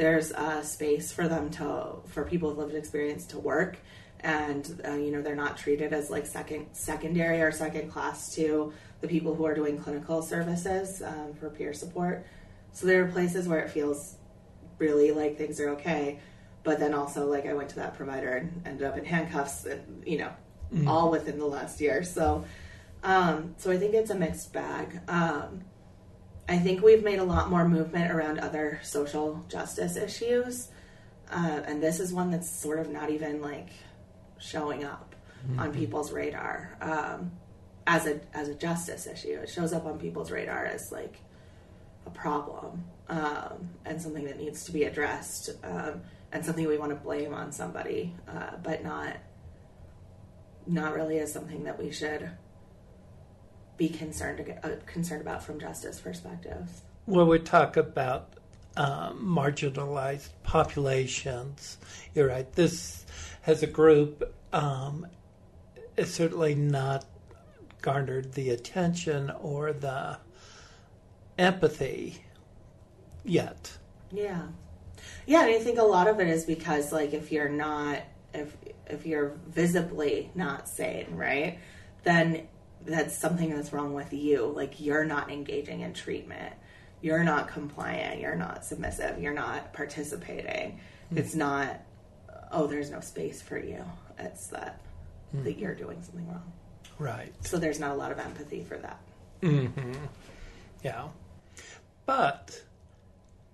[0.00, 3.76] There's a space for them to for people with lived experience to work,
[4.20, 8.72] and uh, you know they're not treated as like second secondary or second class to
[9.02, 12.24] the people who are doing clinical services um, for peer support.
[12.72, 14.16] So there are places where it feels
[14.78, 16.18] really like things are okay.
[16.62, 20.02] But then also, like, I went to that provider and ended up in handcuffs, and
[20.06, 20.32] you know,
[20.72, 20.88] mm-hmm.
[20.88, 22.04] all within the last year.
[22.04, 22.46] So,
[23.02, 25.00] um, so I think it's a mixed bag.
[25.08, 25.60] Um,
[26.50, 30.68] I think we've made a lot more movement around other social justice issues,
[31.30, 33.68] uh, and this is one that's sort of not even like
[34.38, 35.14] showing up
[35.46, 35.60] mm-hmm.
[35.60, 37.30] on people's radar um,
[37.86, 39.38] as a as a justice issue.
[39.40, 41.20] It shows up on people's radar as like
[42.04, 46.90] a problem um, and something that needs to be addressed um, and something we want
[46.90, 49.18] to blame on somebody, uh, but not
[50.66, 52.28] not really as something that we should
[53.80, 56.82] be concerned uh, concerned about from justice perspectives.
[57.06, 58.34] When we talk about
[58.76, 61.78] um, marginalized populations,
[62.14, 62.52] you're right.
[62.52, 63.06] This
[63.40, 65.06] has a group um,
[65.96, 67.06] it's certainly not
[67.80, 70.18] garnered the attention or the
[71.38, 72.22] empathy
[73.24, 73.78] yet.
[74.12, 74.42] Yeah.
[75.26, 78.02] Yeah, and I think a lot of it is because like if you're not
[78.34, 78.54] if
[78.86, 81.58] if you're visibly not sane, right?
[82.02, 82.48] Then
[82.84, 84.46] that's something that's wrong with you.
[84.46, 86.54] Like you're not engaging in treatment.
[87.02, 90.80] You're not compliant, you're not submissive, you're not participating.
[91.06, 91.18] Mm-hmm.
[91.18, 91.80] It's not
[92.52, 93.84] oh, there's no space for you.
[94.18, 94.80] It's that
[95.34, 95.44] mm-hmm.
[95.44, 96.52] that you're doing something wrong.
[96.98, 97.32] Right.
[97.46, 99.00] So there's not a lot of empathy for that.
[99.42, 99.92] Mm-hmm.
[100.82, 101.08] Yeah.
[102.06, 102.62] But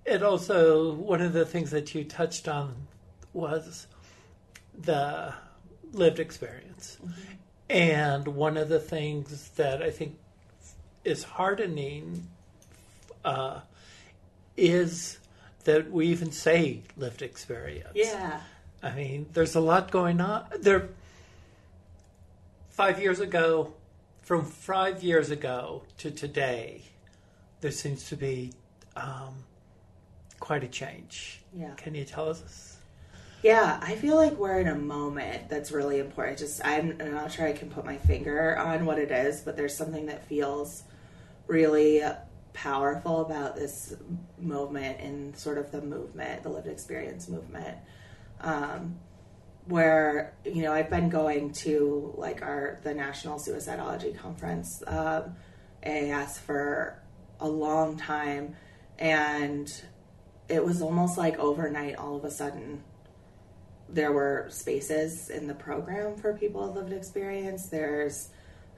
[0.04, 2.74] it also, one of the things that you touched on
[3.32, 3.86] was
[4.76, 5.34] the
[5.92, 6.98] lived experience.
[7.04, 7.32] Mm-hmm.
[7.68, 10.18] And one of the things that I think
[11.04, 12.28] is hardening
[13.24, 13.60] uh,
[14.56, 15.18] is
[15.64, 17.90] that we even say lived experience.
[17.94, 18.40] Yeah.
[18.82, 20.46] I mean, there's a lot going on.
[20.60, 20.90] There,
[22.70, 23.74] five years ago,
[24.22, 26.82] from five years ago to today,
[27.60, 28.52] there seems to be
[28.94, 29.44] um,
[30.40, 31.42] quite a change.
[31.52, 31.74] Yeah.
[31.76, 32.75] Can you tell us?
[33.42, 36.38] Yeah, I feel like we're in a moment that's really important.
[36.38, 39.76] Just I'm not sure I can put my finger on what it is, but there's
[39.76, 40.82] something that feels
[41.46, 42.02] really
[42.54, 43.94] powerful about this
[44.38, 47.76] movement and sort of the movement, the lived experience movement.
[48.40, 48.98] Um,
[49.66, 55.36] where you know I've been going to like our the National Suicidology Conference, um,
[55.84, 57.02] AAS for
[57.40, 58.56] a long time,
[58.98, 59.70] and
[60.48, 61.96] it was almost like overnight.
[61.96, 62.82] All of a sudden,
[63.88, 67.68] there were spaces in the program for people with lived experience.
[67.68, 68.30] There's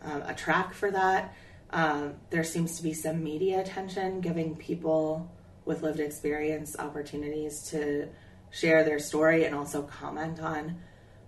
[0.03, 1.35] um, a track for that.
[1.71, 5.31] Um, there seems to be some media attention giving people
[5.65, 8.09] with lived experience opportunities to
[8.51, 10.79] share their story and also comment on.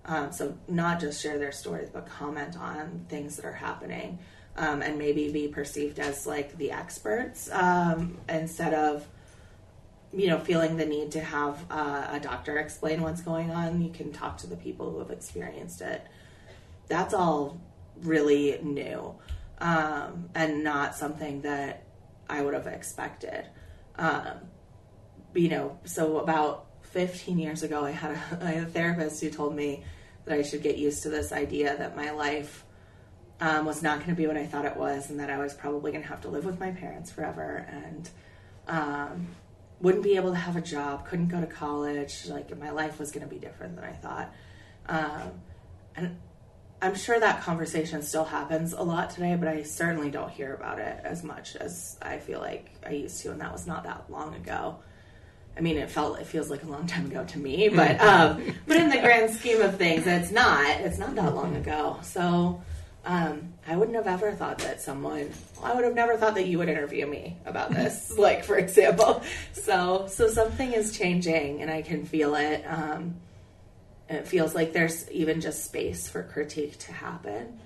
[0.06, 4.18] Um, so, not just share their stories, but comment on things that are happening
[4.56, 9.06] um, and maybe be perceived as like the experts um, instead of,
[10.12, 13.80] you know, feeling the need to have uh, a doctor explain what's going on.
[13.80, 16.04] You can talk to the people who have experienced it.
[16.88, 17.60] That's all
[18.02, 19.14] really new
[19.58, 21.84] um, and not something that
[22.28, 23.46] I would have expected.
[23.96, 24.40] Um,
[25.34, 29.30] you know, so about 15 years ago, I had, a, I had a therapist who
[29.30, 29.84] told me
[30.24, 32.64] that I should get used to this idea that my life
[33.40, 35.54] um, was not going to be what I thought it was, and that I was
[35.54, 38.10] probably going to have to live with my parents forever, and
[38.68, 39.28] um,
[39.80, 42.26] wouldn't be able to have a job, couldn't go to college.
[42.28, 44.34] Like my life was going to be different than I thought.
[44.86, 45.30] Um,
[45.96, 46.16] and
[46.82, 50.78] I'm sure that conversation still happens a lot today, but I certainly don't hear about
[50.78, 54.10] it as much as I feel like I used to, and that was not that
[54.10, 54.76] long ago.
[55.56, 58.54] I mean, it felt it feels like a long time ago to me, but um,
[58.66, 60.80] but in the grand scheme of things, it's not.
[60.80, 61.98] It's not that long ago.
[62.02, 62.62] So
[63.04, 65.30] um, I wouldn't have ever thought that someone.
[65.62, 69.22] I would have never thought that you would interview me about this, like for example.
[69.52, 72.64] So so something is changing, and I can feel it.
[72.66, 73.14] Um,
[74.08, 77.60] and it feels like there's even just space for critique to happen.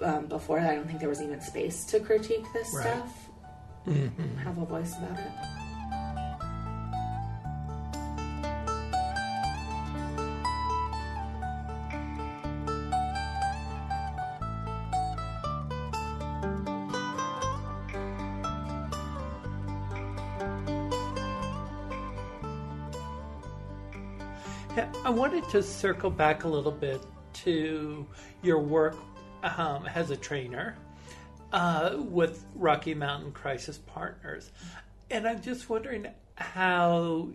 [0.00, 2.86] Um, before that, I don't think there was even space to critique this right.
[2.86, 3.28] stuff.
[3.86, 4.38] Mm-hmm.
[4.38, 5.59] Have a voice about it.
[24.76, 27.02] I wanted to circle back a little bit
[27.32, 28.06] to
[28.42, 28.96] your work
[29.42, 30.76] um, as a trainer
[31.52, 34.52] uh, with Rocky Mountain Crisis Partners.
[35.10, 36.06] And I'm just wondering
[36.36, 37.30] how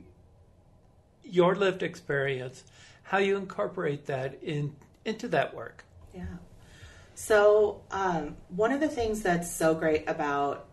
[1.24, 2.64] your lived experience,
[3.04, 5.84] how you incorporate that in into that work.
[6.14, 6.24] Yeah.
[7.16, 10.68] So um, one of the things that's so great about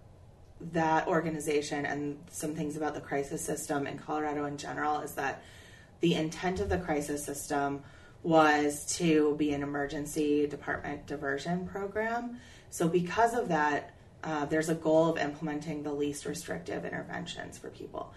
[0.72, 5.42] that organization and some things about the crisis system in Colorado in general is that
[6.02, 7.82] the intent of the crisis system
[8.22, 12.38] was to be an emergency department diversion program.
[12.70, 17.70] So, because of that, uh, there's a goal of implementing the least restrictive interventions for
[17.70, 18.12] people.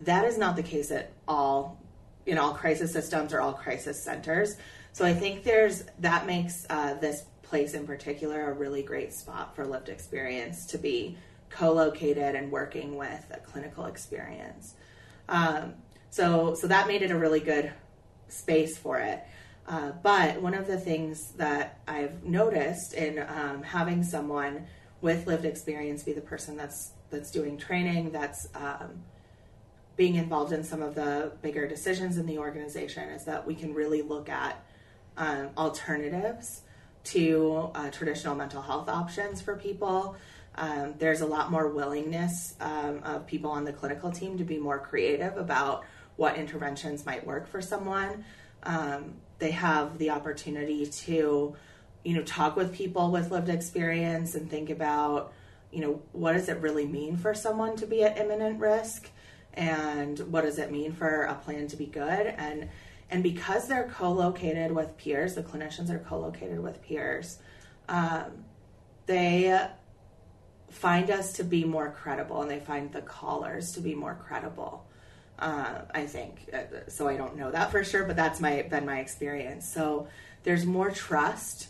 [0.00, 1.78] That is not the case at all
[2.26, 4.56] in all crisis systems or all crisis centers.
[4.92, 9.54] So, I think there's that makes uh, this place in particular a really great spot
[9.54, 11.16] for lived experience to be
[11.50, 14.74] co-located and working with a clinical experience.
[15.28, 15.74] Um,
[16.14, 17.72] so so that made it a really good
[18.28, 19.20] space for it.
[19.66, 24.66] Uh, but one of the things that I've noticed in um, having someone
[25.00, 29.02] with lived experience be the person that's that's doing training, that's um,
[29.96, 33.74] being involved in some of the bigger decisions in the organization, is that we can
[33.74, 34.64] really look at
[35.16, 36.62] um, alternatives
[37.04, 40.16] to uh, traditional mental health options for people.
[40.56, 44.58] Um, there's a lot more willingness um, of people on the clinical team to be
[44.58, 45.84] more creative about
[46.16, 48.24] what interventions might work for someone.
[48.62, 51.56] Um, they have the opportunity to,
[52.04, 55.32] you know, talk with people with lived experience and think about,
[55.72, 59.10] you know, what does it really mean for someone to be at imminent risk,
[59.54, 62.68] and what does it mean for a plan to be good, and
[63.10, 67.38] and because they're co-located with peers, the clinicians are co-located with peers.
[67.88, 68.44] Um,
[69.06, 69.68] they
[70.70, 74.86] find us to be more credible and they find the callers to be more credible.
[75.38, 77.08] Uh, I think uh, so.
[77.08, 79.68] I don't know that for sure, but that's my been my experience.
[79.68, 80.06] So
[80.44, 81.68] there's more trust,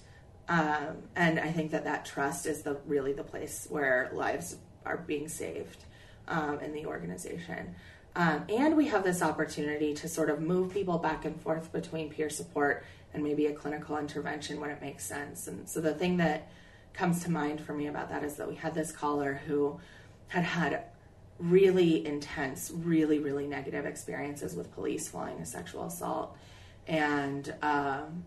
[0.49, 4.99] um, and I think that that trust is the really the place where lives are
[4.99, 5.85] being saved
[6.29, 7.75] um, in the organization.
[8.17, 12.11] Um, and we have this opportunity to sort of move people back and forth between
[12.11, 15.49] peer support and maybe a clinical intervention when it makes sense.
[15.49, 16.49] And so the thing that
[16.93, 19.81] comes to mind for me about that is that we had this caller who
[20.29, 20.85] had had
[21.39, 26.37] really intense, really, really negative experiences with police following a sexual assault
[26.87, 28.25] and um,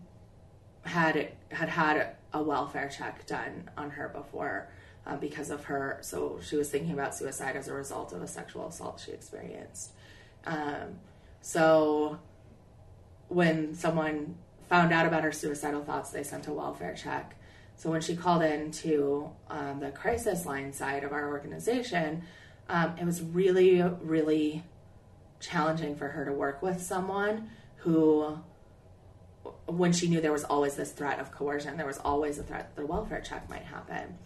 [0.82, 4.68] had had had a welfare check done on her before
[5.06, 5.98] uh, because of her.
[6.02, 9.92] So she was thinking about suicide as a result of a sexual assault she experienced.
[10.44, 10.98] Um,
[11.40, 12.18] so
[13.28, 14.36] when someone
[14.68, 17.36] found out about her suicidal thoughts, they sent a welfare check.
[17.76, 22.22] So when she called in to um, the crisis line side of our organization,
[22.68, 24.62] um, it was really, really
[25.40, 28.38] challenging for her to work with someone who,
[29.66, 32.74] when she knew there was always this threat of coercion, there was always a threat
[32.74, 34.18] that the welfare check might happen.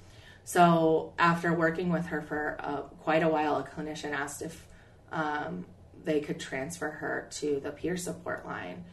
[0.44, 4.66] So after working with her for uh, quite a while, a clinician asked if
[5.12, 5.66] um,
[6.04, 8.84] they could transfer her to the peer support line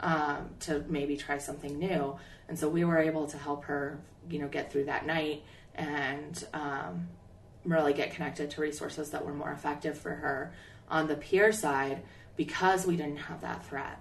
[0.00, 2.16] um, to maybe try something new.
[2.48, 5.42] And so we were able to help her, you know, get through that night
[5.74, 7.08] and um,
[7.66, 10.52] really get connected to resources that were more effective for her
[10.88, 12.02] on the peer side
[12.36, 14.00] because we didn't have that threat.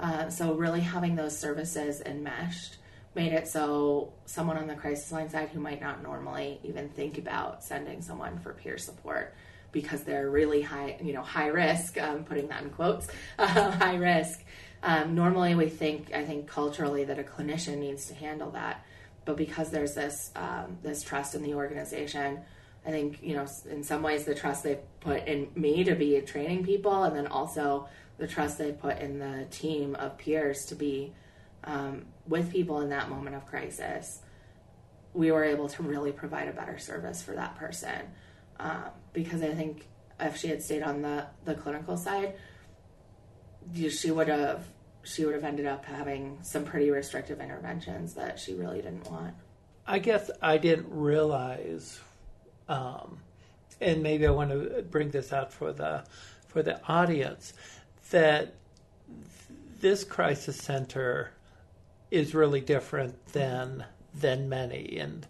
[0.00, 2.76] Uh, so really having those services enmeshed
[3.14, 7.18] made it so someone on the crisis line side who might not normally even think
[7.18, 9.34] about sending someone for peer support
[9.70, 12.00] because they're really high, you know, high risk.
[12.00, 13.08] Um, putting that in quotes,
[13.38, 14.42] uh, high risk.
[14.82, 18.84] Um, normally, we think, I think culturally, that a clinician needs to handle that,
[19.24, 22.40] but because there's this um, this trust in the organization,
[22.84, 26.20] I think you know, in some ways, the trust they put in me to be
[26.20, 30.74] training people, and then also the trust they put in the team of peers to
[30.74, 31.12] be
[31.64, 34.20] um, with people in that moment of crisis,
[35.14, 38.00] we were able to really provide a better service for that person.
[38.58, 39.86] Um, because I think
[40.20, 42.34] if she had stayed on the, the clinical side,
[43.74, 44.66] she would have
[45.04, 49.34] she would have ended up having some pretty restrictive interventions that she really didn't want.
[49.84, 51.98] I guess I didn't realize,
[52.72, 53.18] um,
[53.80, 56.04] and maybe I want to bring this out for the
[56.48, 57.52] for the audience
[58.10, 58.54] that
[59.80, 61.32] this crisis center
[62.10, 64.98] is really different than than many.
[64.98, 65.26] And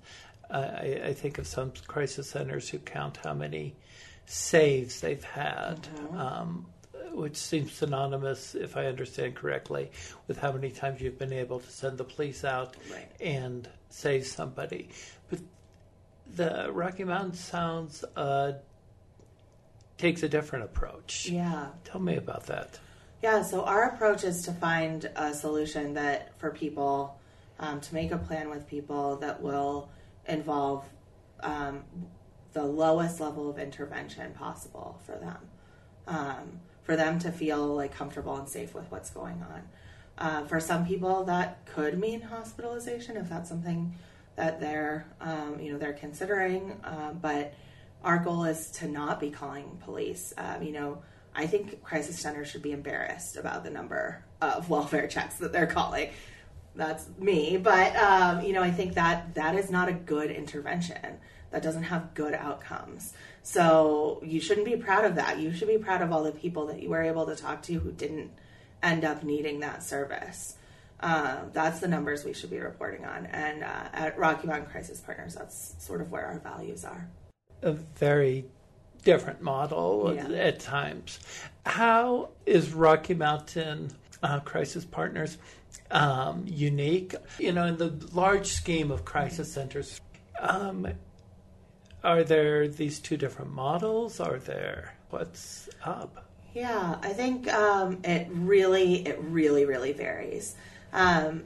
[0.51, 3.74] I, I, think of some crisis centers who count how many
[4.26, 6.16] saves they've had, mm-hmm.
[6.18, 6.66] um,
[7.12, 9.90] which seems synonymous, if I understand correctly,
[10.26, 13.09] with how many times you've been able to send the police out right.
[13.20, 14.88] and save somebody.
[15.30, 15.38] But
[16.35, 18.53] the Rocky Mountain Sounds uh,
[19.99, 21.28] takes a different approach.
[21.28, 21.68] Yeah.
[21.85, 22.78] Tell me about that.
[23.22, 27.20] Yeah, so our approach is to find a solution that for people,
[27.61, 29.91] um, to make a plan with people that will
[30.26, 30.85] involve
[31.41, 31.85] um,
[32.53, 35.39] the lowest level of intervention possible for them,
[36.09, 39.62] um, for them to feel like comfortable and safe with what's going on.
[40.18, 43.95] Uh, for some people, that could mean hospitalization if that's something
[44.37, 46.72] that they're, um, you know, they're considering.
[46.85, 47.55] Uh, but
[48.05, 50.33] our goal is to not be calling police.
[50.37, 51.03] Uh, you know
[51.35, 55.66] I think crisis centers should be embarrassed about the number of welfare checks that they're
[55.66, 56.11] calling.
[56.74, 61.18] That's me, but um, you know, I think that that is not a good intervention.
[61.51, 63.12] That doesn't have good outcomes.
[63.43, 65.39] So you shouldn't be proud of that.
[65.39, 67.74] You should be proud of all the people that you were able to talk to
[67.74, 68.30] who didn't
[68.83, 70.57] end up needing that service.
[71.03, 73.26] Uh, that's the numbers we should be reporting on.
[73.26, 77.09] And uh, at Rocky Mountain Crisis Partners, that's sort of where our values are.
[77.62, 78.44] A very
[79.03, 80.28] different model yeah.
[80.28, 81.18] at times.
[81.66, 83.90] How is Rocky Mountain
[84.22, 85.38] uh, Crisis Partners
[85.90, 87.14] um, unique?
[87.38, 90.00] You know, in the large scheme of crisis centers,
[90.38, 90.86] um,
[92.05, 94.20] are there these two different models?
[94.20, 96.28] Are there what's up?
[96.55, 100.55] Yeah, I think um, it really, it really, really varies.
[100.93, 101.45] Um,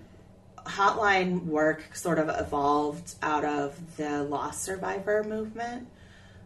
[0.64, 5.88] hotline work sort of evolved out of the lost survivor movement.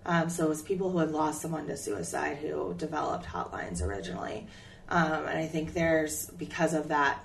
[0.05, 4.47] Um, so it was people who had lost someone to suicide who developed hotlines originally.
[4.89, 7.25] Um, and I think there's, because of that,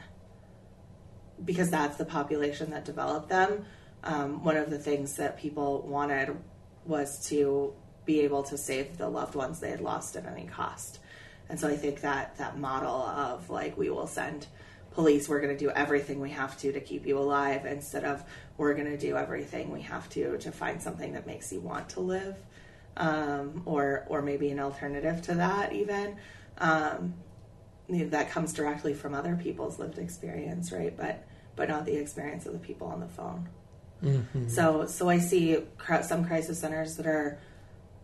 [1.43, 3.65] because that's the population that developed them,
[4.03, 6.37] um, one of the things that people wanted
[6.85, 7.73] was to
[8.05, 10.99] be able to save the loved ones they had lost at any cost.
[11.49, 14.47] And so I think that that model of like we will send
[14.95, 18.23] police, we're going to do everything we have to to keep you alive instead of
[18.57, 21.89] we're going to do everything we have to to find something that makes you want
[21.89, 22.35] to live,
[22.97, 26.17] um, or or maybe an alternative to that even.
[26.57, 27.13] Um,
[27.87, 30.95] that comes directly from other people's lived experience, right?
[30.95, 31.23] But
[31.55, 33.47] but not the experience of the people on the phone.
[34.03, 34.47] Mm-hmm.
[34.49, 35.57] So so I see
[36.03, 37.39] some crisis centers that are,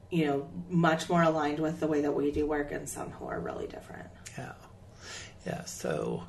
[0.10, 3.26] you know, much more aligned with the way that we do work, and some who
[3.28, 4.08] are really different.
[4.38, 4.54] Yeah,
[5.46, 5.66] yeah.
[5.66, 6.24] So,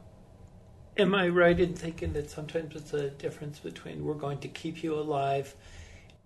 [0.96, 4.82] am I right in thinking that sometimes it's a difference between we're going to keep
[4.82, 5.54] you alive,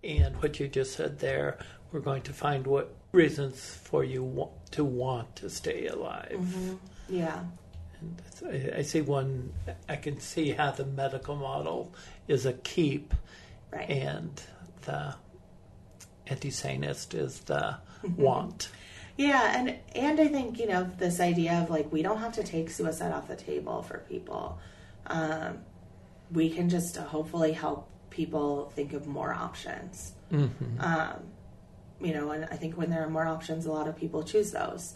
[0.02, 1.58] and what you just said there,
[1.92, 6.38] we're going to find what reasons for you to want to stay alive.
[6.38, 6.74] Mm-hmm.
[7.08, 7.40] Yeah.
[8.00, 9.52] And I see one,
[9.88, 11.94] I can see how the medical model
[12.28, 13.14] is a keep,
[13.72, 13.88] right.
[13.88, 14.42] and
[14.82, 15.14] the
[16.26, 17.78] anti-sanist is the
[18.16, 18.68] want.
[19.16, 22.42] Yeah, and and I think you know this idea of like we don't have to
[22.42, 24.58] take suicide off the table for people.
[25.06, 25.58] Um,
[26.30, 30.12] we can just hopefully help people think of more options.
[30.32, 30.80] Mm-hmm.
[30.80, 31.22] Um,
[32.00, 34.50] you know, and I think when there are more options, a lot of people choose
[34.50, 34.94] those.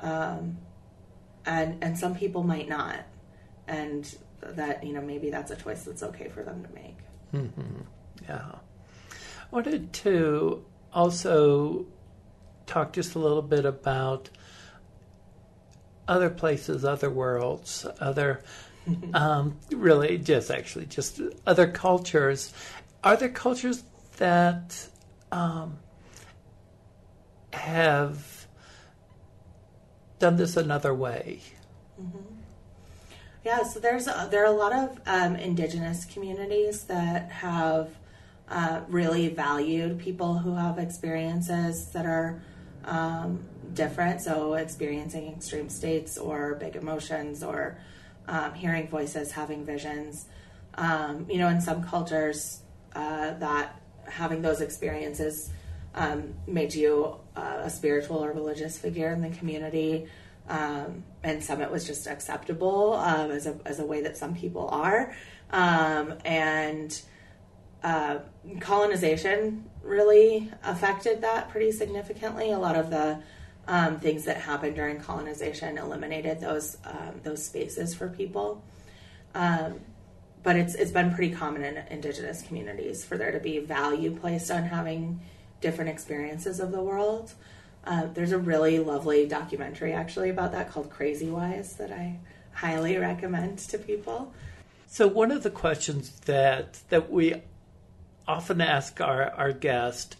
[0.00, 0.58] Um,
[1.46, 3.00] and and some people might not,
[3.66, 6.98] and that you know maybe that's a choice that's okay for them to make.
[7.32, 7.80] Mm-hmm.
[8.28, 8.56] Yeah,
[9.12, 11.86] I wanted to also
[12.66, 14.30] talk just a little bit about
[16.06, 18.42] other places, other worlds, other
[19.14, 22.52] um, really just actually just other cultures.
[23.02, 23.82] Are there cultures
[24.16, 24.88] that
[25.32, 25.78] um,
[27.52, 28.46] have
[30.18, 31.40] done this another way.
[32.00, 32.18] Mm-hmm.
[33.44, 37.90] Yeah, so there's there are a lot of um, indigenous communities that have
[38.48, 42.42] uh, really valued people who have experiences that are
[42.86, 44.20] um, different.
[44.20, 47.78] So experiencing extreme states or big emotions or
[48.28, 50.26] um, hearing voices, having visions.
[50.74, 52.60] Um, you know, in some cultures,
[52.94, 55.50] uh, that having those experiences
[55.94, 60.06] um, made you uh, a spiritual or religious figure in the community.
[60.48, 64.34] Um, and some it was just acceptable um, as, a, as a way that some
[64.34, 65.14] people are.
[65.50, 67.00] And
[67.84, 68.18] uh,
[68.60, 72.50] colonization really affected that pretty significantly.
[72.50, 73.20] A lot of the
[73.66, 78.62] um, things that happened during colonization eliminated those um, those spaces for people.
[79.34, 79.80] Um,
[80.42, 84.50] but it's it's been pretty common in indigenous communities for there to be value placed
[84.50, 85.20] on having
[85.60, 87.32] different experiences of the world.
[87.84, 92.18] Uh, there's a really lovely documentary actually about that called Crazy Wise that I
[92.52, 94.32] highly recommend to people.
[94.86, 97.34] So one of the questions that that we
[98.26, 100.16] often ask our our guest,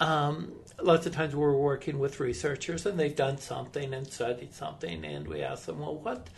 [0.00, 5.04] um, lots of times we're working with researchers and they've done something and studied something,
[5.04, 6.28] and we ask them, well, what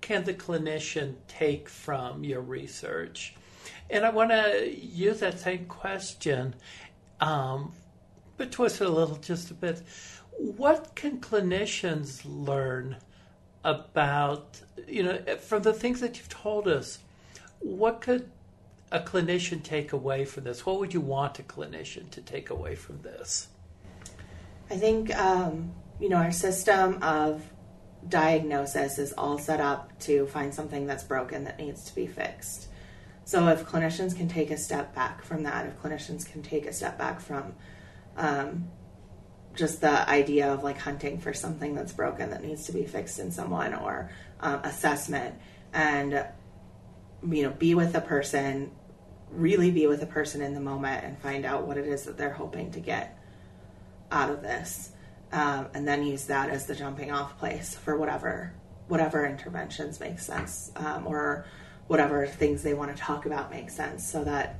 [0.00, 3.34] can the clinician take from your research?
[3.90, 6.54] And I want to use that same question
[7.22, 7.72] um,
[8.36, 9.80] but twist it a little, just a bit.
[10.36, 12.96] What can clinicians learn
[13.62, 16.98] about, you know, from the things that you've told us?
[17.60, 18.28] What could
[18.92, 20.64] a clinician take away from this?
[20.64, 23.48] What would you want a clinician to take away from this?
[24.70, 27.42] I think, um, you know, our system of
[28.06, 32.68] diagnosis is all set up to find something that's broken that needs to be fixed.
[33.24, 36.72] So if clinicians can take a step back from that, if clinicians can take a
[36.72, 37.54] step back from
[38.16, 38.68] um,
[39.54, 43.18] just the idea of like hunting for something that's broken that needs to be fixed
[43.18, 45.34] in someone or um, assessment
[45.72, 46.26] and
[47.30, 48.70] you know be with a person
[49.32, 52.16] really be with a person in the moment and find out what it is that
[52.16, 53.18] they're hoping to get
[54.10, 54.92] out of this
[55.32, 58.52] um, and then use that as the jumping off place for whatever
[58.88, 61.46] whatever interventions make sense um, or
[61.86, 64.58] whatever things they want to talk about make sense so that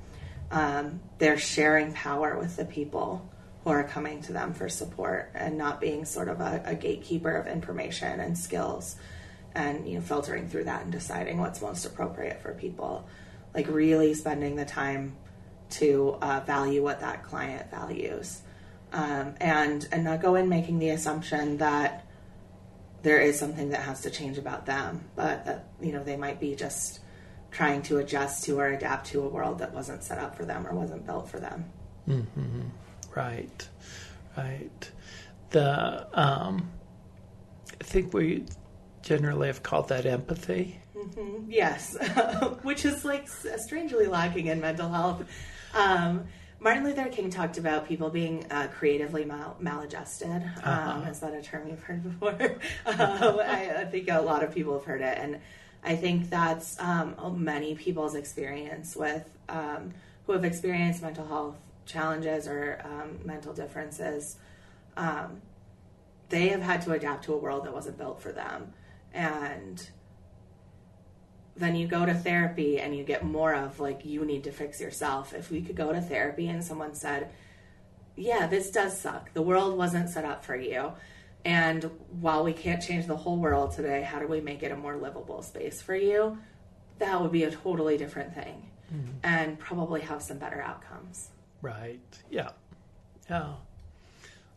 [0.51, 3.29] um, they're sharing power with the people
[3.65, 7.35] who are coming to them for support and not being sort of a, a, gatekeeper
[7.35, 8.97] of information and skills
[9.55, 13.07] and you know filtering through that and deciding what's most appropriate for people
[13.55, 15.17] like really spending the time
[15.71, 18.43] to uh, value what that client values
[18.93, 22.07] um, and and not go in making the assumption that
[23.03, 26.39] there is something that has to change about them but that you know they might
[26.39, 27.01] be just
[27.51, 30.67] trying to adjust to or adapt to a world that wasn't set up for them
[30.67, 31.65] or wasn't built for them
[32.09, 32.63] mm-hmm.
[33.15, 33.69] Right,
[34.37, 34.91] right.
[35.51, 36.71] The um,
[37.81, 38.45] I think we
[39.03, 40.79] generally have called that empathy.
[41.03, 41.51] Mm-hmm.
[41.51, 41.97] Yes,
[42.63, 45.25] which is like strangely lacking in mental health.
[45.75, 46.27] Um,
[46.61, 50.43] Martin Luther King talked about people being uh, creatively mal- maladjusted.
[50.63, 51.11] Um, uh-huh.
[51.11, 52.31] Is that a term you've heard before?
[52.87, 55.41] um, I, I, think a lot of people have heard it, and
[55.83, 59.93] I think that's um, many people's experience with um,
[60.27, 64.37] who have experienced mental health challenges or um, mental differences.
[64.97, 65.43] Um,
[66.29, 68.73] they have had to adapt to a world that wasn't built for them.
[69.13, 69.85] And
[71.63, 74.81] then you go to therapy and you get more of like, you need to fix
[74.81, 75.33] yourself.
[75.33, 77.31] If we could go to therapy and someone said,
[78.17, 79.33] yeah, this does suck.
[79.33, 80.93] The world wasn't set up for you.
[81.45, 81.91] And
[82.21, 84.97] while we can't change the whole world today, how do we make it a more
[84.97, 86.39] livable space for you?
[86.99, 89.11] That would be a totally different thing mm-hmm.
[89.23, 91.31] and probably have some better outcomes.
[91.61, 92.01] Right.
[92.31, 92.51] Yeah.
[93.29, 93.55] Yeah.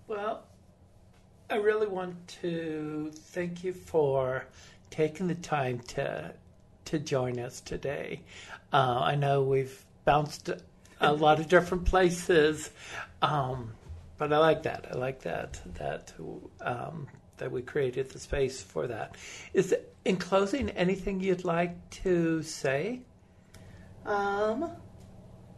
[0.08, 0.44] Well,
[1.50, 4.46] I really want to thank you for
[4.90, 6.34] taking the time to
[6.86, 8.22] to join us today.
[8.72, 10.50] Uh, I know we've bounced
[11.02, 12.70] a lot of different places,
[13.22, 13.74] um,
[14.18, 14.88] but I like that.
[14.92, 16.14] I like that that
[16.62, 17.08] um,
[17.38, 19.16] that we created the space for that.
[19.54, 23.02] Is in closing anything you'd like to say?
[24.06, 24.72] Um,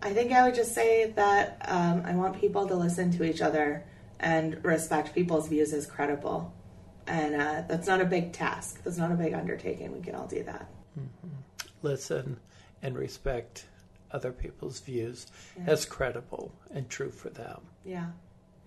[0.01, 3.41] I think I would just say that um, I want people to listen to each
[3.41, 3.85] other
[4.19, 6.53] and respect people's views as credible.
[7.07, 8.83] And uh, that's not a big task.
[8.83, 9.91] That's not a big undertaking.
[9.91, 10.69] We can all do that.
[10.97, 11.67] Mm-hmm.
[11.81, 12.39] Listen
[12.81, 13.65] and respect
[14.11, 15.27] other people's views
[15.57, 15.65] yeah.
[15.67, 17.61] as credible and true for them.
[17.85, 18.07] Yeah.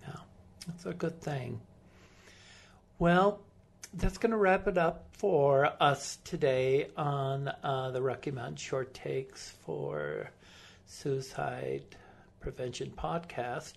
[0.07, 0.19] Yeah.
[0.67, 1.59] That's a good thing.
[2.99, 3.41] Well,
[3.93, 8.93] that's going to wrap it up for us today on uh, the Rocky Mountain Short
[8.93, 10.29] Takes for
[10.85, 11.83] Suicide
[12.39, 13.73] Prevention Podcast.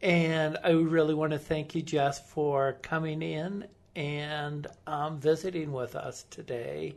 [0.00, 5.96] And I really want to thank you, Jess, for coming in and um, visiting with
[5.96, 6.94] us today.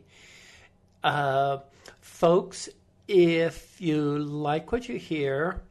[1.02, 1.58] Uh,
[2.00, 2.68] folks,
[3.08, 5.62] if you like what you hear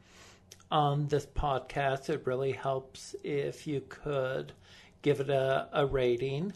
[0.70, 4.52] on this podcast, it really helps if you could
[5.02, 6.52] give it a, a rating.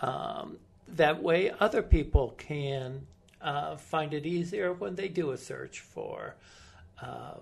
[0.00, 3.06] Um, that way, other people can
[3.40, 6.36] uh, find it easier when they do a search for
[7.02, 7.34] uh,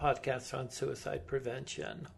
[0.00, 2.08] podcasts on suicide prevention.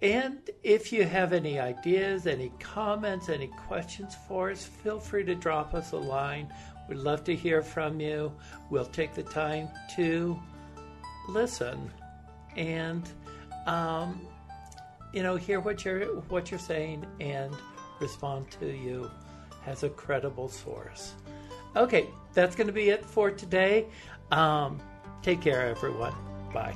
[0.00, 5.34] And if you have any ideas, any comments, any questions for us, feel free to
[5.34, 6.52] drop us a line.
[6.88, 8.32] We'd love to hear from you.
[8.70, 10.38] We'll take the time to
[11.28, 11.90] listen
[12.56, 13.08] and
[13.66, 14.20] um,
[15.12, 17.54] you know hear what you're what you're saying and
[18.00, 19.10] respond to you
[19.66, 21.14] as a credible source.
[21.76, 23.86] Okay, that's going to be it for today.
[24.30, 24.80] Um,
[25.22, 26.14] take care, everyone.
[26.52, 26.74] Bye.